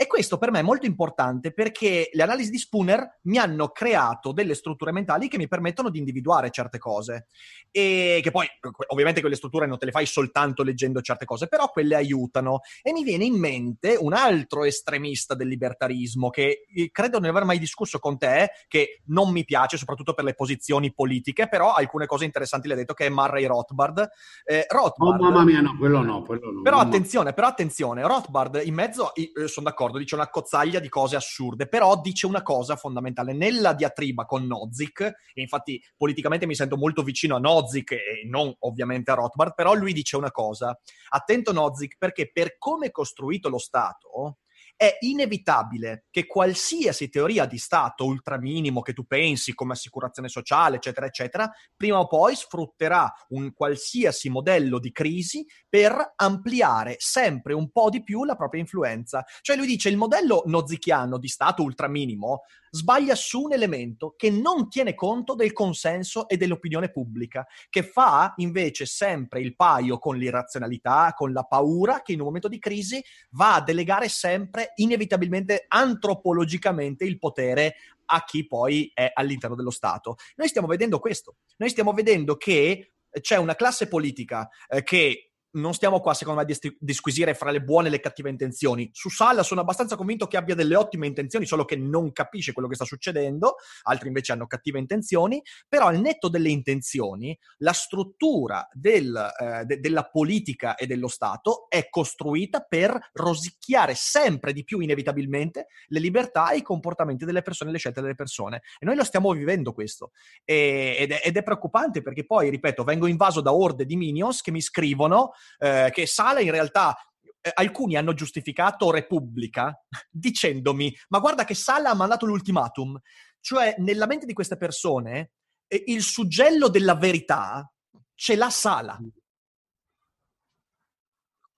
[0.00, 4.32] E questo per me è molto importante perché le analisi di Spooner mi hanno creato
[4.32, 7.26] delle strutture mentali che mi permettono di individuare certe cose.
[7.70, 8.46] E che poi,
[8.86, 12.60] ovviamente, quelle strutture non te le fai soltanto leggendo certe cose, però quelle aiutano.
[12.80, 17.44] E mi viene in mente un altro estremista del libertarismo che eh, credo non aver
[17.44, 22.06] mai discusso con te, che non mi piace, soprattutto per le posizioni politiche, però alcune
[22.06, 24.08] cose interessanti le ha detto, che è Murray Rothbard.
[24.44, 26.62] Eh, Rothbard oh, mamma mia, no, quello no, quello no.
[26.62, 30.88] Però attenzione, però attenzione, Rothbard in mezzo, eh, sono d'accordo d'accordo, dice una cozzaglia di
[30.88, 33.32] cose assurde, però dice una cosa fondamentale.
[33.32, 38.54] Nella diatriba con Nozick, e infatti politicamente mi sento molto vicino a Nozick e non
[38.60, 40.78] ovviamente a Rothbard, però lui dice una cosa.
[41.10, 44.38] Attento Nozick, perché per come è costruito lo Stato,
[44.80, 51.04] è inevitabile che qualsiasi teoria di Stato ultraminimo che tu pensi, come assicurazione sociale, eccetera,
[51.04, 57.90] eccetera, prima o poi sfrutterà un qualsiasi modello di crisi per ampliare sempre un po'
[57.90, 59.22] di più la propria influenza.
[59.42, 64.68] Cioè lui dice il modello nozichiano di Stato ultraminimo sbaglia su un elemento che non
[64.68, 71.12] tiene conto del consenso e dell'opinione pubblica, che fa invece sempre il paio con l'irrazionalità,
[71.16, 77.04] con la paura, che in un momento di crisi va a delegare sempre inevitabilmente antropologicamente
[77.04, 77.74] il potere
[78.12, 80.16] a chi poi è all'interno dello Stato.
[80.36, 85.74] Noi stiamo vedendo questo, noi stiamo vedendo che c'è una classe politica eh, che non
[85.74, 88.88] stiamo qua, secondo me, a disquisire fra le buone e le cattive intenzioni.
[88.92, 92.68] Su Sala sono abbastanza convinto che abbia delle ottime intenzioni, solo che non capisce quello
[92.68, 98.68] che sta succedendo, altri invece hanno cattive intenzioni, però al netto delle intenzioni, la struttura
[98.72, 104.80] del, eh, de- della politica e dello Stato è costruita per rosicchiare sempre di più,
[104.80, 108.62] inevitabilmente, le libertà e i comportamenti delle persone, le scelte delle persone.
[108.78, 110.12] E noi lo stiamo vivendo questo.
[110.44, 114.42] E- ed, è, ed è preoccupante perché poi, ripeto, vengo invaso da orde di minions
[114.42, 116.96] che mi scrivono eh, che Sala in realtà
[117.40, 119.72] eh, alcuni hanno giustificato Repubblica
[120.10, 122.98] dicendomi ma guarda che Sala ha mandato l'ultimatum
[123.40, 125.32] cioè nella mente di queste persone
[125.66, 127.70] eh, il suggello della verità
[128.14, 128.98] ce l'ha Sala.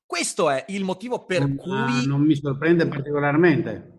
[0.05, 3.92] Questo è il motivo per non, cui non mi sorprende particolarmente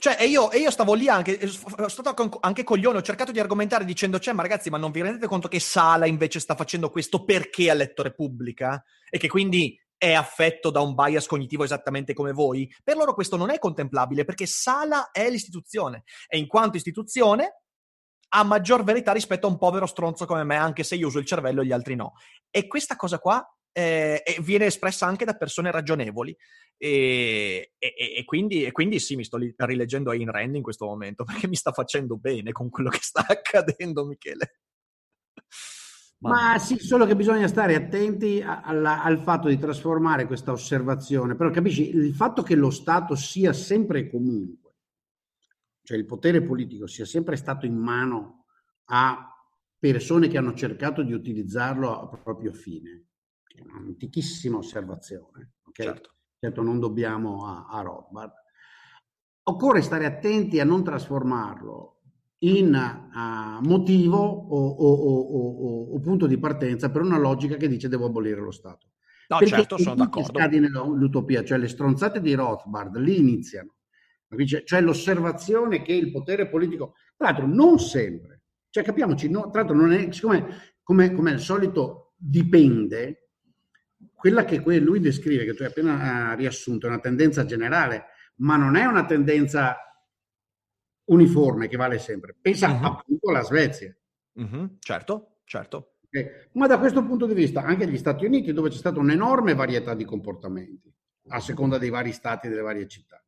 [0.00, 3.38] cioè, e io, e io, stavo lì anche, sono stato anche coglione, ho cercato di
[3.38, 6.88] argomentare dicendo, cioè, ma ragazzi, ma non vi rendete conto che Sala invece sta facendo
[6.88, 8.82] questo perché ha letto Repubblica?
[9.10, 12.66] E che quindi è affetto da un bias cognitivo esattamente come voi?
[12.82, 17.60] Per loro questo non è contemplabile perché Sala è l'istituzione e in quanto istituzione
[18.30, 21.26] ha maggior verità rispetto a un povero stronzo come me, anche se io uso il
[21.26, 22.14] cervello e gli altri no.
[22.48, 26.36] E questa cosa qua eh, viene espressa anche da persone ragionevoli.
[26.76, 31.24] E, e, e, quindi, e, quindi, sì, mi sto rileggendo Ayn Rand in questo momento
[31.24, 34.60] perché mi sta facendo bene con quello che sta accadendo, Michele.
[36.20, 41.34] Ma sì, solo che bisogna stare attenti alla, al fatto di trasformare questa osservazione.
[41.34, 44.74] Però capisci, il fatto che lo Stato sia sempre e comunque,
[45.82, 48.44] cioè il potere politico sia sempre stato in mano
[48.86, 49.34] a
[49.78, 53.09] persone che hanno cercato di utilizzarlo a proprio fine,
[53.54, 55.52] è un'antichissima osservazione.
[55.64, 55.86] Okay?
[55.86, 56.10] Certo.
[56.38, 56.62] certo.
[56.62, 58.32] non dobbiamo a, a Rothbard.
[59.42, 62.00] Occorre stare attenti a non trasformarlo
[62.42, 67.88] in uh, motivo o, o, o, o, punto di partenza per una logica che dice
[67.88, 68.88] devo abolire lo Stato.
[69.28, 70.28] No, Perché certo, sono d'accordo.
[70.28, 73.74] Scadi nell'utopia, cioè le stronzate di Rothbard lì iniziano.
[74.64, 79.76] Cioè l'osservazione che il potere politico, tra l'altro non sempre, cioè capiamoci, no, tra l'altro
[79.76, 83.29] non è, siccome come, come al solito dipende,
[84.20, 88.04] quella che lui descrive, che tu hai appena riassunto, è una tendenza generale,
[88.36, 89.76] ma non è una tendenza
[91.06, 92.36] uniforme che vale sempre.
[92.38, 92.84] Pensa uh-huh.
[92.84, 93.96] appunto alla Svezia.
[94.34, 94.76] Uh-huh.
[94.78, 95.94] Certo, certo.
[96.04, 96.48] Okay.
[96.52, 99.94] Ma da questo punto di vista anche gli Stati Uniti, dove c'è stata un'enorme varietà
[99.94, 100.92] di comportamenti,
[101.28, 103.24] a seconda dei vari stati e delle varie città.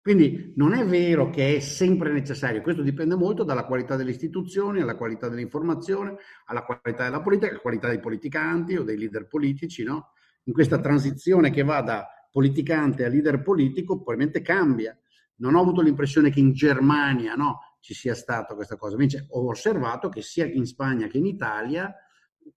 [0.00, 4.80] Quindi non è vero che è sempre necessario, questo dipende molto dalla qualità delle istituzioni,
[4.80, 9.82] alla qualità dell'informazione, alla qualità della politica, alla qualità dei politicanti o dei leader politici,
[9.82, 10.12] no?
[10.44, 14.96] In questa transizione che va da politicante a leader politico probabilmente cambia.
[15.40, 19.46] Non ho avuto l'impressione che in Germania no, ci sia stata questa cosa, invece ho
[19.46, 21.94] osservato che sia in Spagna che in Italia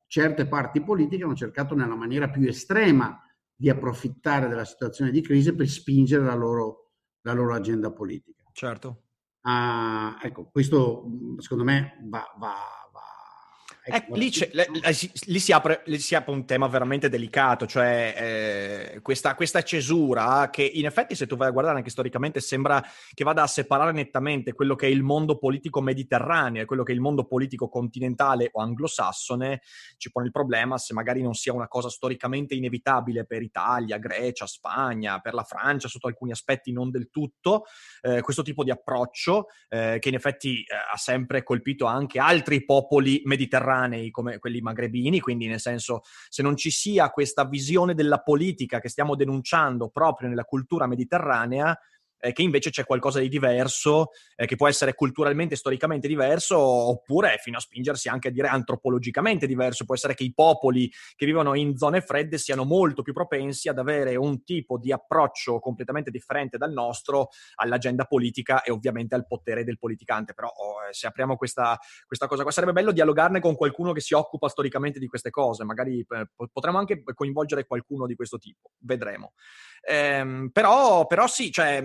[0.08, 3.22] certe parti politiche hanno cercato nella maniera più estrema
[3.56, 6.91] di approfittare della situazione di crisi per spingere la loro,
[7.22, 8.44] la loro agenda politica.
[8.52, 9.04] Certo.
[9.42, 11.06] Uh, ecco, questo
[11.38, 12.81] secondo me va, va
[13.84, 14.32] Ecco, eh, lì,
[15.26, 20.52] lì, si apre, lì, si apre, un tema veramente delicato, cioè eh, questa, questa, cesura
[20.52, 23.92] che in effetti se tu vai a guardare anche storicamente sembra che vada a separare
[23.92, 27.70] nettamente quello che è il mondo politico mediterraneo e quello che è il mondo politico
[27.70, 29.62] continentale o anglosassone,
[29.98, 34.46] ci pone il problema se magari non sia una cosa storicamente inevitabile per Italia, Grecia,
[34.46, 37.64] Spagna, per la Francia sotto alcuni aspetti non del tutto,
[38.02, 42.64] eh, questo tipo di approccio eh, che in effetti eh, ha sempre colpito anche altri
[42.64, 47.94] popoli mediterranei mediterranei come quelli magrebini, quindi nel senso se non ci sia questa visione
[47.94, 51.78] della politica che stiamo denunciando proprio nella cultura mediterranea,
[52.22, 57.38] eh, che invece c'è qualcosa di diverso, eh, che può essere culturalmente, storicamente diverso, oppure
[57.42, 59.84] fino a spingersi anche a dire antropologicamente diverso.
[59.86, 63.80] Può essere che i popoli che vivono in zone fredde siano molto più propensi ad
[63.80, 69.64] avere un tipo di approccio completamente differente dal nostro all'agenda politica e ovviamente al potere
[69.64, 70.34] del politicante.
[70.34, 74.02] Però oh, eh, se apriamo questa, questa, cosa qua, sarebbe bello dialogarne con qualcuno che
[74.02, 75.64] si occupa storicamente di queste cose.
[75.64, 78.70] Magari eh, potremmo anche coinvolgere qualcuno di questo tipo.
[78.78, 79.34] Vedremo.
[79.84, 81.82] Ehm, però, però, sì, cioè,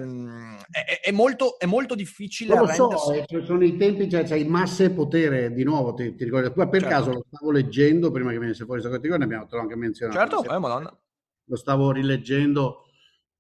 [0.71, 2.55] è, è, molto, è, molto, difficile.
[2.55, 5.95] Non lo so, eh, sono i tempi, cioè, c'hai massa e potere di nuovo.
[5.95, 6.53] Ti, ti ricordi?
[6.53, 6.89] per certo.
[6.89, 10.19] caso lo stavo leggendo prima che venisse fuori questa categoria, ne abbiamo anche menzionato.
[10.39, 11.01] Certo, eh, madonna.
[11.49, 12.85] Lo stavo rileggendo,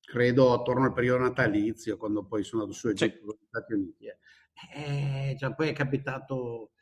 [0.00, 3.46] credo, attorno al periodo natalizio, quando poi sono andato su Egitto, sì.
[3.48, 4.06] Stati Uniti.
[4.06, 4.18] Eh.
[4.74, 6.72] Eh, cioè, poi è capitato.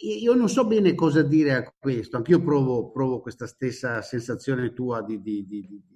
[0.00, 5.02] Io non so bene cosa dire a questo, anch'io provo, provo questa stessa sensazione tua
[5.02, 5.93] di, di, di, di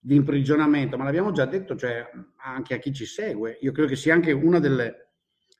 [0.00, 3.58] di imprigionamento, ma l'abbiamo già detto cioè, anche a chi ci segue.
[3.60, 5.14] Io credo che sia anche una delle,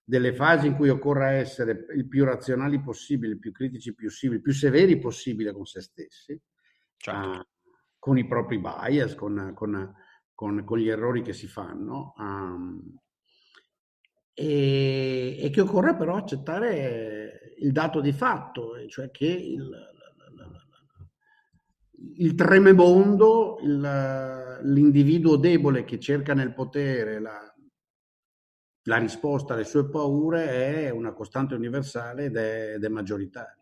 [0.05, 4.43] delle fasi in cui occorra essere il più razionali possibile, il più critici possibile, il
[4.43, 6.41] più severi possibile con se stessi,
[6.97, 7.29] certo.
[7.29, 7.47] uh,
[7.99, 9.95] con i propri bias, con, con,
[10.35, 12.81] con, con, gli errori che si fanno, um,
[14.33, 19.69] e, e, che occorre però accettare il dato di fatto, cioè che il,
[22.17, 27.55] il tremebondo, il, l'individuo debole che cerca nel potere la,
[28.85, 33.57] la risposta alle sue paure è una costante universale ed è, ed è maggioritaria.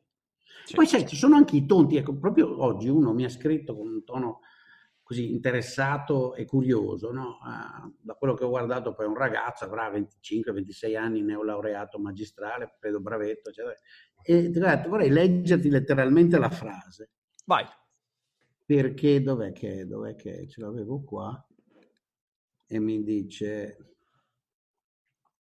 [0.64, 0.74] Sì.
[0.74, 3.86] Poi sai, ci sono anche i tonti, ecco, proprio oggi uno mi ha scritto con
[3.86, 4.40] un tono
[5.02, 7.38] così interessato e curioso, no?
[7.40, 13.00] uh, da quello che ho guardato poi un ragazzo, avrà 25-26 anni, neolaureato magistrale, credo
[13.00, 13.76] bravetto, eccetera,
[14.20, 17.10] e ti ho detto vorrei leggerti letteralmente la frase.
[17.44, 17.64] Vai.
[18.66, 21.46] Perché dov'è che, dov'è che ce l'avevo qua?
[22.66, 23.76] E mi dice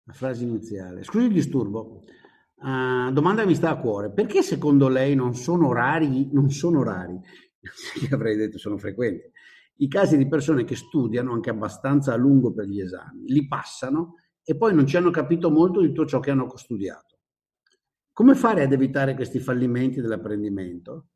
[0.04, 1.02] la frase iniziale.
[1.04, 2.02] Scusi il disturbo.
[2.56, 4.12] Uh, domanda mi sta a cuore.
[4.12, 7.18] Perché secondo lei non sono rari, non sono rari,
[8.12, 9.30] avrei detto sono frequenti,
[9.76, 14.16] i casi di persone che studiano anche abbastanza a lungo per gli esami, li passano
[14.42, 17.18] e poi non ci hanno capito molto di tutto ciò che hanno studiato.
[18.12, 21.08] Come fare ad evitare questi fallimenti dell'apprendimento?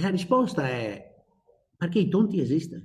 [0.00, 1.14] E la risposta è
[1.76, 2.84] perché i tonti esistono.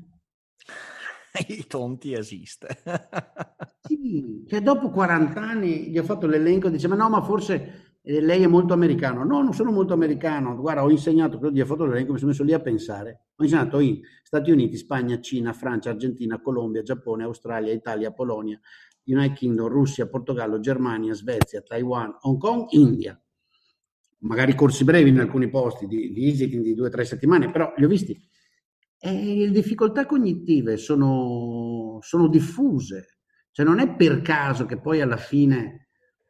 [1.47, 2.67] I tonti esiste.
[3.87, 8.19] sì, cioè dopo 40 anni gli ho fatto l'elenco dice ma no, ma forse eh,
[8.19, 9.23] lei è molto americano.
[9.23, 10.57] No, non sono molto americano.
[10.57, 13.27] Guarda, ho insegnato, gli ho fatto l'elenco, mi sono messo lì a pensare.
[13.37, 18.59] Ho insegnato in Stati Uniti, Spagna, Cina, Francia, Argentina, Colombia, Giappone, Australia, Italia, Polonia,
[19.05, 23.17] United Kingdom, Russia, Portogallo, Germania, Svezia, Taiwan, Hong Kong, India.
[24.25, 27.73] Magari corsi brevi in alcuni posti di, di visiting di due o tre settimane, però
[27.77, 28.19] li ho visti
[29.05, 33.19] e le difficoltà cognitive sono, sono diffuse,
[33.51, 35.89] cioè non è per caso che poi alla fine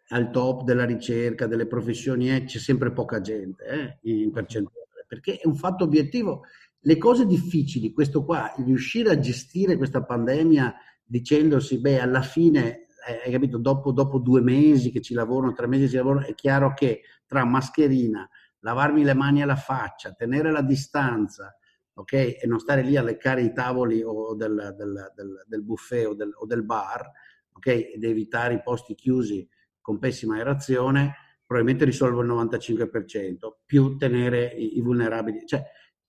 [0.09, 5.37] al top della ricerca, delle professioni, eh, c'è sempre poca gente eh, in percentuale, perché
[5.37, 6.41] è un fatto obiettivo.
[6.81, 12.84] Le cose difficili, questo qua, riuscire a gestire questa pandemia dicendosi, beh, alla fine,
[13.23, 16.33] hai capito, dopo, dopo, due mesi che ci lavorano, tre mesi che ci lavorano, è
[16.33, 18.27] chiaro che tra mascherina,
[18.59, 21.55] lavarmi le mani alla faccia, tenere la distanza,
[21.93, 22.13] ok?
[22.13, 26.15] E non stare lì a leccare i tavoli o del, del, del, del buffet o
[26.15, 27.09] del, o del, bar,
[27.53, 27.67] ok?
[27.67, 29.47] Ed evitare i posti chiusi
[29.79, 31.13] con pessima aerazione,
[31.45, 35.45] probabilmente risolvo il 95%, più tenere i, i vulnerabili.
[35.45, 35.63] Cioè,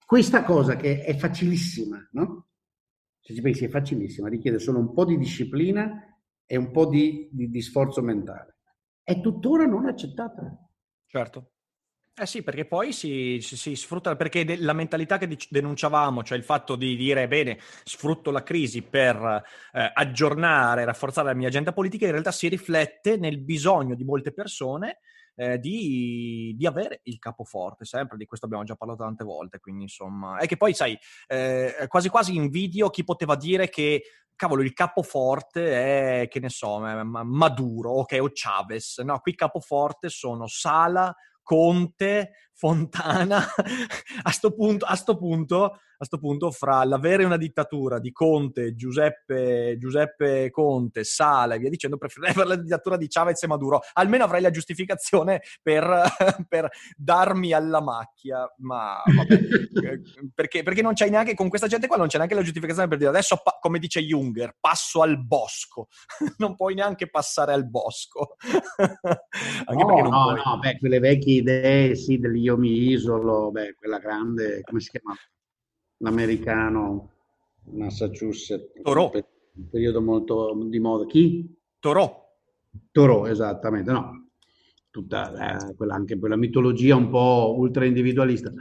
[0.04, 2.46] questa cosa che è facilissima, no?
[3.20, 6.15] Se ci pensi è facilissima, richiede solo un po' di disciplina
[6.46, 8.58] e un po' di, di, di sforzo mentale.
[9.02, 10.56] È tuttora non accettata.
[11.06, 11.50] Certo.
[12.18, 16.38] Eh sì, perché poi si, si, si sfrutta, perché de- la mentalità che denunciavamo, cioè
[16.38, 21.74] il fatto di dire, bene, sfrutto la crisi per eh, aggiornare, rafforzare la mia agenda
[21.74, 25.00] politica, in realtà si riflette nel bisogno di molte persone
[25.36, 29.82] eh, di, di, avere il capoforte, sempre, di questo abbiamo già parlato tante volte, quindi
[29.82, 30.38] insomma...
[30.38, 34.02] È che poi, sai, eh, quasi quasi invidio chi poteva dire che
[34.36, 38.98] cavolo, il capoforte è, che ne so, Maduro, ok, o Chavez.
[38.98, 43.44] No, qui capoforte sono Sala, Conte, Fontana,
[44.22, 48.74] a sto punto, a sto punto a questo punto fra l'avere una dittatura di Conte,
[48.74, 53.80] Giuseppe, Giuseppe Conte, Sala e via dicendo, preferirei avere la dittatura di Chavez e Maduro.
[53.94, 55.86] Almeno avrei la giustificazione per,
[56.48, 60.02] per darmi alla macchia, ma vabbè, eh,
[60.34, 62.98] perché, perché, non c'è neanche, con questa gente qua non c'è neanche la giustificazione per
[62.98, 65.88] dire adesso, come dice Junger, passo al bosco.
[66.36, 68.36] non puoi neanche passare al bosco.
[69.66, 70.02] No, no, puoi...
[70.02, 75.14] no, beh, quelle vecchie idee, sì, dell'io mi isolo, beh, quella grande, come si chiama?
[75.98, 77.12] l'americano
[77.70, 78.80] Massachusetts.
[78.82, 79.10] Toro.
[79.12, 81.06] Un periodo molto di moda.
[81.06, 81.58] Chi?
[81.78, 82.24] Toro.
[82.92, 84.28] Toro, esattamente, no.
[84.90, 88.52] Tutta eh, quella, anche quella mitologia un po' ultra individualista.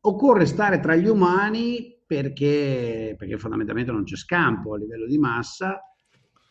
[0.00, 5.80] Occorre stare tra gli umani perché, perché fondamentalmente non c'è scampo a livello di massa,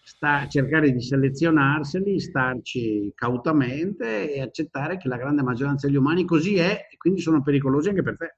[0.03, 6.57] sta, cercare di selezionarseli, starci cautamente e accettare che la grande maggioranza degli umani così
[6.57, 8.35] è e quindi sono pericolosi anche per te.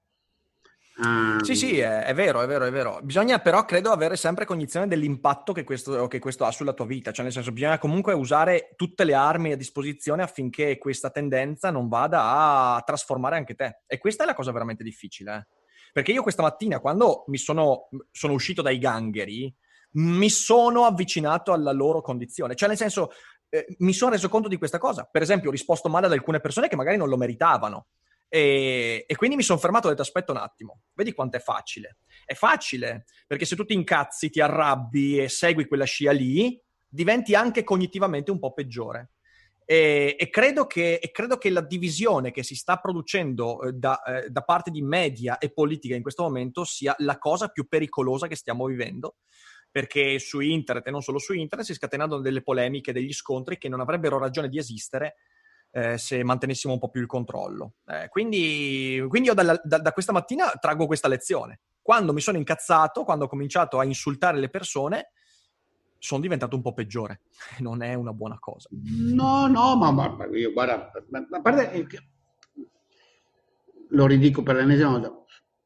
[0.95, 1.41] Um...
[1.41, 2.99] Sì, sì, è, è, vero, è vero, è vero.
[3.01, 7.11] Bisogna però, credo, avere sempre cognizione dell'impatto che questo, che questo, ha sulla tua vita.
[7.11, 11.87] Cioè, nel senso, bisogna comunque usare tutte le armi a disposizione affinché questa tendenza non
[11.87, 13.81] vada a trasformare anche te.
[13.87, 15.35] E questa è la cosa veramente difficile.
[15.35, 15.61] Eh?
[15.91, 19.53] Perché io questa mattina, quando mi sono, sono uscito dai gangheri,
[19.93, 22.55] mi sono avvicinato alla loro condizione.
[22.55, 23.11] Cioè, nel senso,
[23.49, 25.07] eh, mi sono reso conto di questa cosa.
[25.09, 27.87] Per esempio, ho risposto male ad alcune persone che magari non lo meritavano.
[28.27, 31.39] E, e, quindi mi sono fermato e ho detto aspetta un attimo, vedi quanto è
[31.39, 31.97] facile.
[32.25, 37.35] È facile, perché se tu ti incazzi, ti arrabbi e segui quella scia lì, diventi
[37.35, 39.11] anche cognitivamente un po' peggiore.
[39.65, 44.01] E, e, credo che, e, credo che, la divisione che si sta producendo eh, da,
[44.01, 48.27] eh, da, parte di media e politica in questo momento sia la cosa più pericolosa
[48.27, 49.17] che stiamo vivendo,
[49.73, 53.69] perché su internet e non solo su internet si scatenano delle polemiche, degli scontri che
[53.69, 55.15] non avrebbero ragione di esistere
[55.71, 57.77] eh, se mantenessimo un po' più il controllo.
[57.87, 61.61] Eh, quindi, quindi, io dalla, da, da questa mattina traggo questa lezione.
[61.81, 65.13] Quando mi sono incazzato, quando ho cominciato a insultare le persone,
[65.97, 67.21] sono diventato un po' peggiore.
[67.57, 68.69] Non è una buona cosa.
[68.69, 70.91] No, no, ma, ma io guarda,
[71.31, 71.87] a parte
[73.89, 75.11] lo ridico per l'ennesima volta,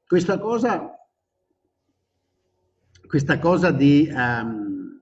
[0.07, 0.97] questa cosa,
[3.07, 5.01] questa cosa di um,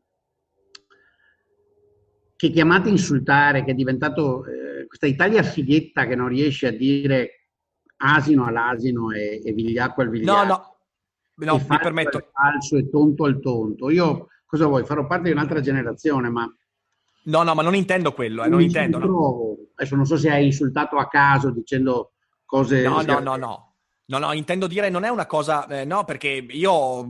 [2.35, 7.49] che chiamate insultare, che è diventato eh, questa Italia fighetta che non riesce a dire
[7.97, 10.45] asino all'asino e, e vigliacco al vigliacco.
[10.45, 10.75] No,
[11.35, 12.29] no, no mi permetto.
[12.31, 13.89] falso e tonto al tonto.
[13.89, 14.85] Io cosa vuoi?
[14.85, 16.47] Farò parte di un'altra generazione, ma...
[17.27, 18.99] No, no, ma non intendo quello, eh, non intendo.
[18.99, 19.57] No.
[19.73, 22.13] Adesso non so se hai insultato a caso dicendo
[22.45, 22.83] cose...
[22.83, 23.74] No, no, no, no.
[24.07, 27.07] No, no, intendo dire non è una cosa, eh, no, perché io,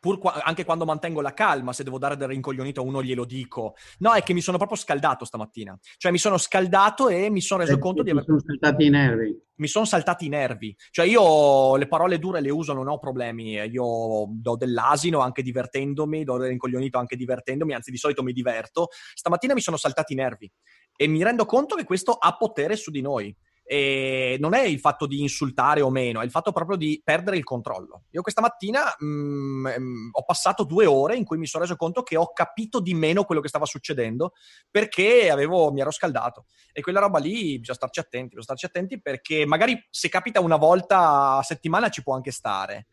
[0.00, 3.24] pur qua, anche quando mantengo la calma, se devo dare del rincoglionito a uno glielo
[3.24, 3.74] dico.
[3.98, 5.78] No, è che mi sono proprio scaldato stamattina.
[5.96, 8.22] Cioè mi sono scaldato e mi sono reso eh, conto di aver...
[8.22, 9.42] Mi sono saltati i nervi.
[9.54, 10.76] Mi sono saltati i nervi.
[10.90, 13.52] Cioè io le parole dure le uso, non ho problemi.
[13.52, 18.88] Io do dell'asino anche divertendomi, do del rincoglionito anche divertendomi, anzi di solito mi diverto.
[19.14, 20.50] Stamattina mi sono saltati i nervi
[20.96, 23.32] e mi rendo conto che questo ha potere su di noi.
[23.72, 27.38] E non è il fatto di insultare o meno, è il fatto proprio di perdere
[27.38, 28.02] il controllo.
[28.10, 31.74] Io questa mattina mh, mm, mh, ho passato due ore in cui mi sono reso
[31.76, 34.34] conto che ho capito di meno quello che stava succedendo
[34.70, 36.44] perché avevo, mi ero scaldato.
[36.70, 40.56] E quella roba lì bisogna starci attenti, bisogna starci attenti perché magari se capita una
[40.56, 42.88] volta a settimana ci può anche stare.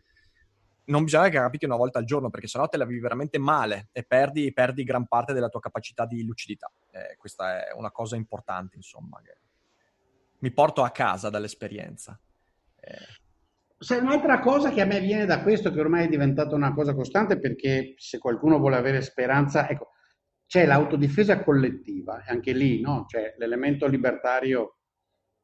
[0.85, 3.89] Non bisogna che capiti una volta al giorno perché sennò te la vivi veramente male
[3.91, 6.71] e perdi, perdi gran parte della tua capacità di lucidità.
[6.91, 9.19] Eh, questa è una cosa importante, insomma.
[9.21, 9.48] Che
[10.39, 12.19] mi porto a casa dall'esperienza.
[12.79, 13.17] Eh.
[13.77, 16.93] Sai, un'altra cosa che a me viene da questo, che ormai è diventata una cosa
[16.93, 19.91] costante, perché se qualcuno vuole avere speranza, ecco,
[20.45, 23.05] c'è l'autodifesa collettiva, anche lì, no?
[23.07, 24.79] Cioè, l'elemento libertario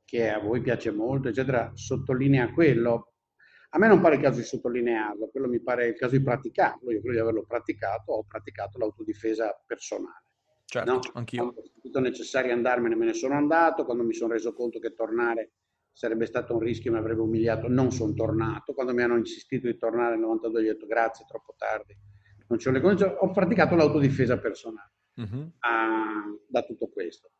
[0.03, 3.13] che a voi piace molto, eccetera, sottolinea quello.
[3.69, 6.91] A me non pare il caso di sottolinearlo, quello mi pare il caso di praticarlo.
[6.91, 10.23] Io credo di averlo praticato, ho praticato l'autodifesa personale.
[10.65, 10.99] Certo, no?
[11.13, 11.43] anch'io.
[11.43, 13.85] Quando ho sentito necessario andarmene, me ne sono andato.
[13.85, 15.51] Quando mi sono reso conto che tornare
[15.91, 18.73] sarebbe stato un rischio e mi avrebbe umiliato, non sono tornato.
[18.73, 21.95] Quando mi hanno insistito di tornare nel 92, gli ho detto grazie, troppo tardi,
[22.47, 23.15] non ce le condizioni.
[23.19, 25.39] Ho praticato l'autodifesa personale uh-huh.
[25.39, 27.31] uh, da tutto questo.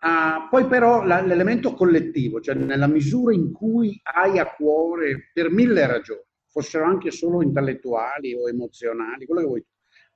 [0.00, 5.48] Uh, poi però la, l'elemento collettivo, cioè nella misura in cui hai a cuore, per
[5.50, 9.66] mille ragioni, fossero anche solo intellettuali o emozionali, quello che vuoi,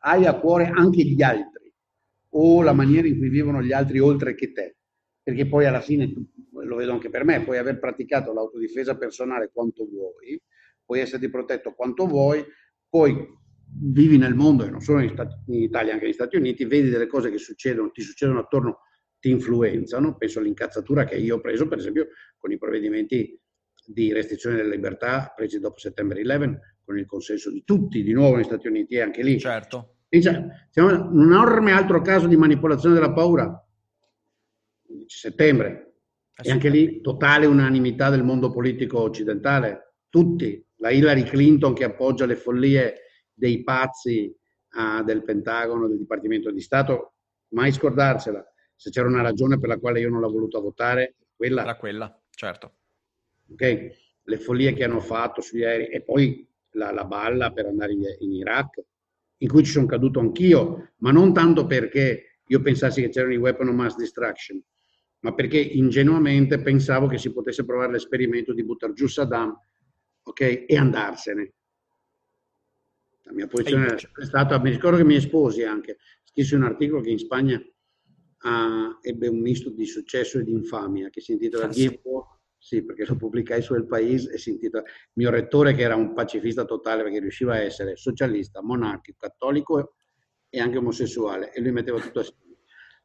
[0.00, 1.65] hai a cuore anche gli altri
[2.38, 4.76] o la maniera in cui vivono gli altri oltre che te.
[5.22, 6.12] Perché poi alla fine,
[6.52, 10.40] lo vedo anche per me, puoi aver praticato l'autodifesa personale quanto vuoi,
[10.84, 12.44] puoi esserti protetto quanto vuoi,
[12.88, 13.26] poi
[13.68, 16.90] vivi nel mondo e non solo in, Stati, in Italia, anche negli Stati Uniti, vedi
[16.90, 18.80] delle cose che succedono, ti succedono attorno,
[19.18, 20.16] ti influenzano.
[20.16, 23.40] Penso all'incazzatura che io ho preso, per esempio, con i provvedimenti
[23.84, 28.36] di restrizione della libertà presi dopo settembre 11, con il consenso di tutti, di nuovo
[28.36, 29.40] negli Stati Uniti e anche lì.
[29.40, 33.66] Certo siamo in un enorme altro caso di manipolazione della paura.
[34.88, 35.82] 11 settembre.
[36.36, 39.94] E anche lì totale unanimità del mondo politico occidentale.
[40.08, 40.64] Tutti.
[40.76, 43.00] La Hillary Clinton che appoggia le follie
[43.32, 44.34] dei pazzi
[44.72, 47.14] uh, del Pentagono, del Dipartimento di Stato.
[47.48, 48.44] Mai scordarsela.
[48.74, 51.62] Se c'era una ragione per la quale io non l'ho voluta votare, quella.
[51.62, 52.74] Era quella, certo.
[53.50, 54.04] Ok.
[54.22, 58.02] Le follie che hanno fatto sugli aerei e poi la, la balla per andare in,
[58.18, 58.82] in Iraq
[59.38, 63.38] in cui ci sono caduto anch'io, ma non tanto perché io pensassi che c'erano i
[63.38, 64.62] weapon of mass destruction,
[65.20, 69.54] ma perché ingenuamente pensavo che si potesse provare l'esperimento di buttare giù Saddam
[70.22, 71.52] okay, e andarsene.
[73.22, 77.10] La mia posizione è stata, mi ricordo che mi esposi anche, scrissi un articolo che
[77.10, 81.98] in Spagna uh, ebbe un misto di successo e di infamia, che si intitola ah,
[82.04, 82.35] War
[82.66, 86.14] sì, perché lo pubblicai su El País e si intitola mio rettore che era un
[86.14, 89.94] pacifista totale perché riusciva a essere socialista, monarchico, cattolico
[90.48, 92.56] e anche omosessuale e lui metteva tutto assieme.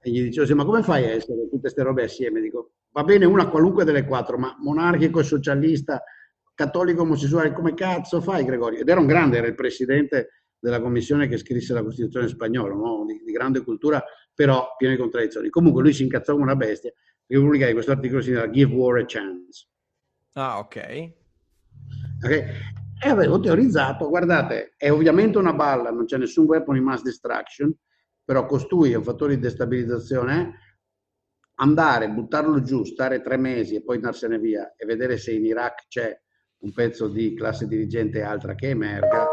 [0.02, 2.42] E gli dicevo, ma come fai a essere tutte queste robe assieme?
[2.42, 6.02] Dico, va bene una qualunque delle quattro, ma monarchico socialista,
[6.56, 8.80] cattolico omosessuale, come cazzo fai Gregorio?
[8.80, 13.06] Ed era un grande, era il presidente della commissione che scrisse la Costituzione spagnola, no?
[13.06, 14.04] di, di grande cultura,
[14.34, 15.50] però pieno di contraddizioni.
[15.50, 16.92] Comunque lui si incazzò come una bestia
[17.32, 19.68] io pubblicai questo articolo si chiama Give War a Chance.
[20.34, 21.14] Ah, ok.
[22.24, 22.44] okay.
[23.04, 27.74] E avevo teorizzato, guardate, è ovviamente una balla, non c'è nessun weapon di mass destruction,
[28.24, 30.60] però costui è un fattore di destabilizzazione,
[31.56, 35.88] andare, buttarlo giù, stare tre mesi e poi andarsene via e vedere se in Iraq
[35.88, 36.22] c'è
[36.60, 39.26] un pezzo di classe dirigente altra che emerga,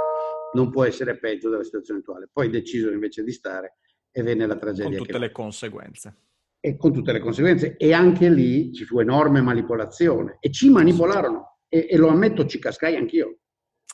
[0.54, 2.28] non può essere peggio della situazione attuale.
[2.32, 3.78] Poi deciso invece di stare
[4.10, 4.96] e venne la tragedia.
[4.96, 6.27] Con tutte le conseguenze.
[6.60, 7.76] E con tutte le conseguenze.
[7.76, 10.38] E anche lì ci fu enorme manipolazione.
[10.40, 11.58] E ci manipolarono.
[11.68, 13.38] E, e lo ammetto, ci cascai anch'io.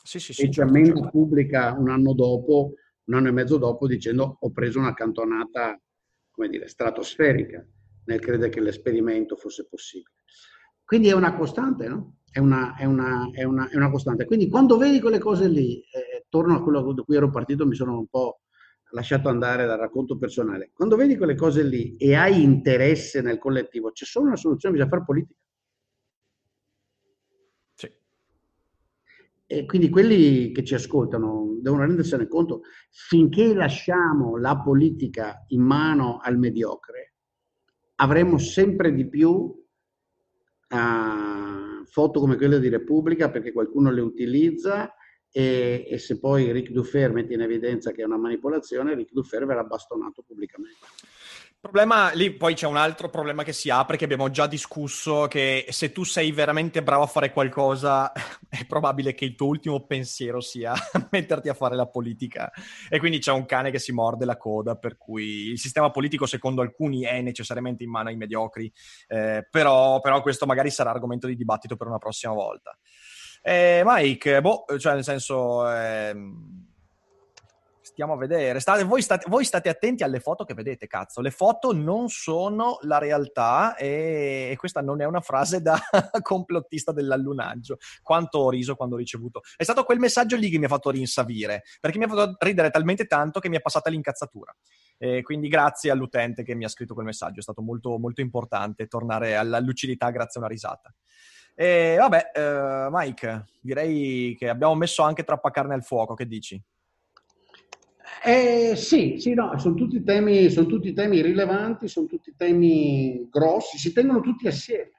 [0.03, 0.51] Sì, sì, sì.
[0.51, 1.09] Certo, certo.
[1.09, 2.73] pubblica un anno dopo,
[3.05, 5.79] un anno e mezzo dopo, dicendo ho preso una cantonata,
[6.31, 7.65] come dire, stratosferica
[8.05, 10.13] nel credere che l'esperimento fosse possibile.
[10.83, 12.17] Quindi è una costante, no?
[12.29, 14.25] È una, è una, è una, è una costante.
[14.25, 17.75] Quindi quando vedi quelle cose lì, eh, torno a quello da cui ero partito, mi
[17.75, 18.41] sono un po'
[18.95, 20.71] lasciato andare dal racconto personale.
[20.73, 24.91] Quando vedi quelle cose lì e hai interesse nel collettivo, c'è solo una soluzione, bisogna
[24.91, 25.39] fare politica.
[27.73, 27.91] Sì.
[29.47, 36.19] E quindi quelli che ci ascoltano devono rendersene conto, finché lasciamo la politica in mano
[36.23, 37.15] al mediocre,
[37.95, 39.65] avremo sempre di più uh,
[41.85, 44.94] foto come quelle di Repubblica perché qualcuno le utilizza
[45.37, 49.45] e, e, se poi Ric Dufer mette in evidenza che è una manipolazione, Ric Dufer
[49.45, 50.77] verrà bastonato pubblicamente.
[51.59, 55.65] Problema, lì poi c'è un altro problema che si apre, che abbiamo già discusso, che
[55.71, 58.13] se tu sei veramente bravo a fare qualcosa,
[58.47, 60.73] è probabile che il tuo ultimo pensiero sia
[61.11, 62.49] metterti a fare la politica.
[62.87, 66.25] E quindi c'è un cane che si morde la coda, per cui il sistema politico,
[66.25, 68.71] secondo alcuni, è necessariamente in mano ai mediocri,
[69.07, 72.77] eh, però, però questo magari sarà argomento di dibattito per una prossima volta.
[73.47, 75.69] Eh, Mike, boh, cioè nel senso...
[75.69, 76.63] Ehm,
[77.79, 78.59] stiamo a vedere.
[78.59, 81.21] State, voi, state, voi, state, attenti alle foto che vedete, cazzo.
[81.21, 85.79] Le foto non sono la realtà e, e questa non è una frase da
[86.23, 87.77] complottista dell'allunaggio.
[88.01, 89.41] Quanto ho riso quando ho ricevuto.
[89.55, 92.71] È stato quel messaggio lì che mi ha fatto rinsavire, perché mi ha fatto ridere
[92.71, 94.53] talmente tanto che mi è passata l'incazzatura.
[94.97, 98.87] E quindi grazie all'utente che mi ha scritto quel messaggio, è stato molto, molto importante
[98.87, 100.91] tornare alla lucidità grazie a una risata.
[101.57, 106.61] E vabbè, uh, Mike, direi che abbiamo messo anche troppa carne al fuoco, che dici?
[108.23, 113.77] Eh, sì, sì, no, sono tutti, temi, sono tutti temi rilevanti, sono tutti temi grossi,
[113.77, 114.91] si tengono tutti assieme.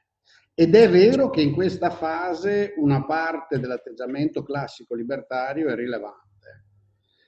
[0.55, 6.65] Ed è vero che in questa fase una parte dell'atteggiamento classico libertario è rilevante,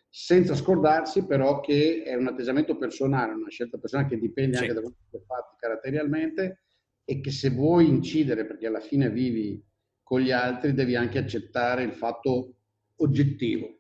[0.09, 4.63] senza scordarsi però che è un atteggiamento personale, una scelta personale che dipende sì.
[4.63, 6.61] anche da quello che fatti caratterialmente
[7.11, 9.65] e che se vuoi incidere, perché alla fine vivi
[10.03, 12.57] con gli altri, devi anche accettare il fatto
[12.97, 13.79] oggettivo.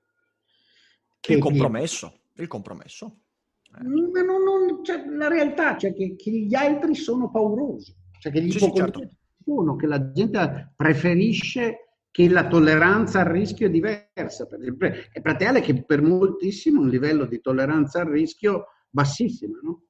[1.20, 3.18] Che il compromesso, il compromesso.
[3.64, 3.82] Eh.
[3.82, 8.50] Non, non, cioè, la realtà, cioè che, che, gli altri sono paurosi, cioè che gli
[8.50, 9.06] sì, sì, certo.
[9.44, 14.46] sono, che la gente preferisce che la tolleranza al rischio è diversa.
[14.46, 19.82] Per, è tale che per moltissimo un livello di tolleranza al rischio bassissimo, no?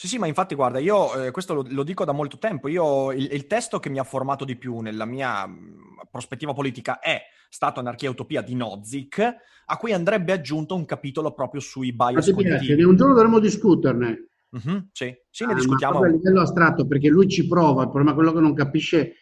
[0.00, 3.12] Sì, sì, ma infatti guarda, io eh, questo lo, lo, dico da molto tempo, io
[3.12, 7.20] il, il, testo che mi ha formato di più nella mia mh, prospettiva politica è
[7.50, 9.20] stato Anarchia e Utopia di Nozick,
[9.66, 12.82] a cui andrebbe aggiunto un capitolo proprio sui bias cognitivi.
[12.82, 14.28] Un giorno dovremmo discuterne.
[14.56, 15.98] Mm-hmm, sì, sì, ne ah, discutiamo.
[15.98, 19.16] A livello astratto, perché lui ci prova, il problema è quello che non capisce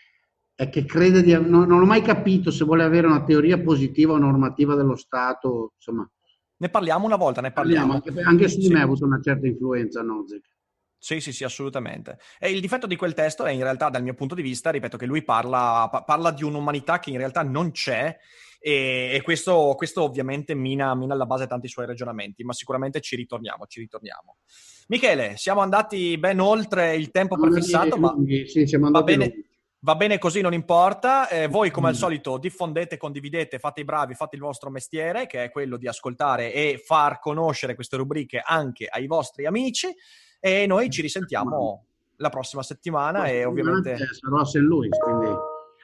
[0.55, 1.33] è che crede di...
[1.33, 5.73] Non, non ho mai capito se vuole avere una teoria positiva o normativa dello Stato,
[5.75, 6.09] insomma...
[6.59, 7.99] Ne parliamo una volta, ne parliamo.
[7.99, 10.57] parliamo anche, anche su di me ha avuto una certa influenza Nozick.
[10.99, 12.19] Sì, sì, sì, assolutamente.
[12.39, 14.97] E il difetto di quel testo è in realtà, dal mio punto di vista, ripeto,
[14.97, 18.17] che lui parla, parla di un'umanità che in realtà non c'è
[18.61, 23.15] e, e questo, questo, ovviamente mina, mina alla base tanti suoi ragionamenti, ma sicuramente ci
[23.15, 24.39] ritorniamo, ci ritorniamo.
[24.89, 28.15] Michele, siamo andati ben oltre il tempo prefissato, ma
[28.47, 29.45] sì, va, bene,
[29.81, 31.29] va, bene, così, non importa.
[31.29, 35.45] Eh, voi, come al solito, diffondete, condividete, fate i bravi, fate il vostro mestiere, che
[35.45, 39.95] è quello di ascoltare e far conoscere queste rubriche anche ai vostri amici.
[40.41, 41.85] E noi ci risentiamo
[42.17, 43.97] la prossima settimana e ovviamente...
[44.13, 44.57] Sarò a St.
[44.57, 45.29] Louis, quindi...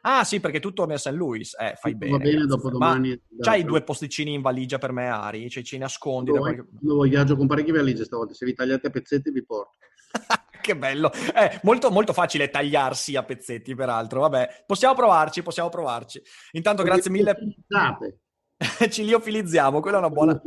[0.07, 1.13] Ah sì, perché tu torni a St.
[1.13, 2.13] Louis, eh, fai bene.
[2.13, 3.19] Va bene, dopo domani...
[3.41, 5.49] C'hai due posticini in valigia per me, Ari?
[5.49, 6.31] Cioè ci nascondi?
[6.31, 6.67] Da qualche...
[7.09, 9.79] viaggio con parecchie valigie stavolta, se vi tagliate a pezzetti vi porto.
[10.61, 11.11] che bello.
[11.11, 14.21] È eh, molto, molto facile tagliarsi a pezzetti, peraltro.
[14.21, 16.21] Vabbè, possiamo provarci, possiamo provarci.
[16.53, 17.37] Intanto, grazie mille.
[18.91, 20.41] Ci liofilizziamo, quella è una buona...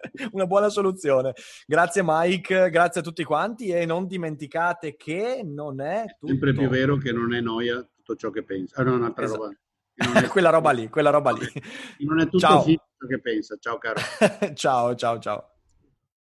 [0.32, 1.32] una buona soluzione.
[1.66, 6.26] Grazie Mike, grazie a tutti quanti e non dimenticate che non è tutto...
[6.26, 8.80] Sempre più vero che non è noia tutto ciò che pensa.
[8.80, 9.42] Ah, no, un'altra esatto.
[9.42, 9.56] roba.
[10.20, 10.26] È...
[10.28, 11.46] quella roba lì, quella roba lì.
[11.98, 12.64] Non è tutto ciao.
[12.64, 13.56] che pensa.
[13.58, 14.00] Ciao caro.
[14.54, 15.50] ciao, ciao, ciao.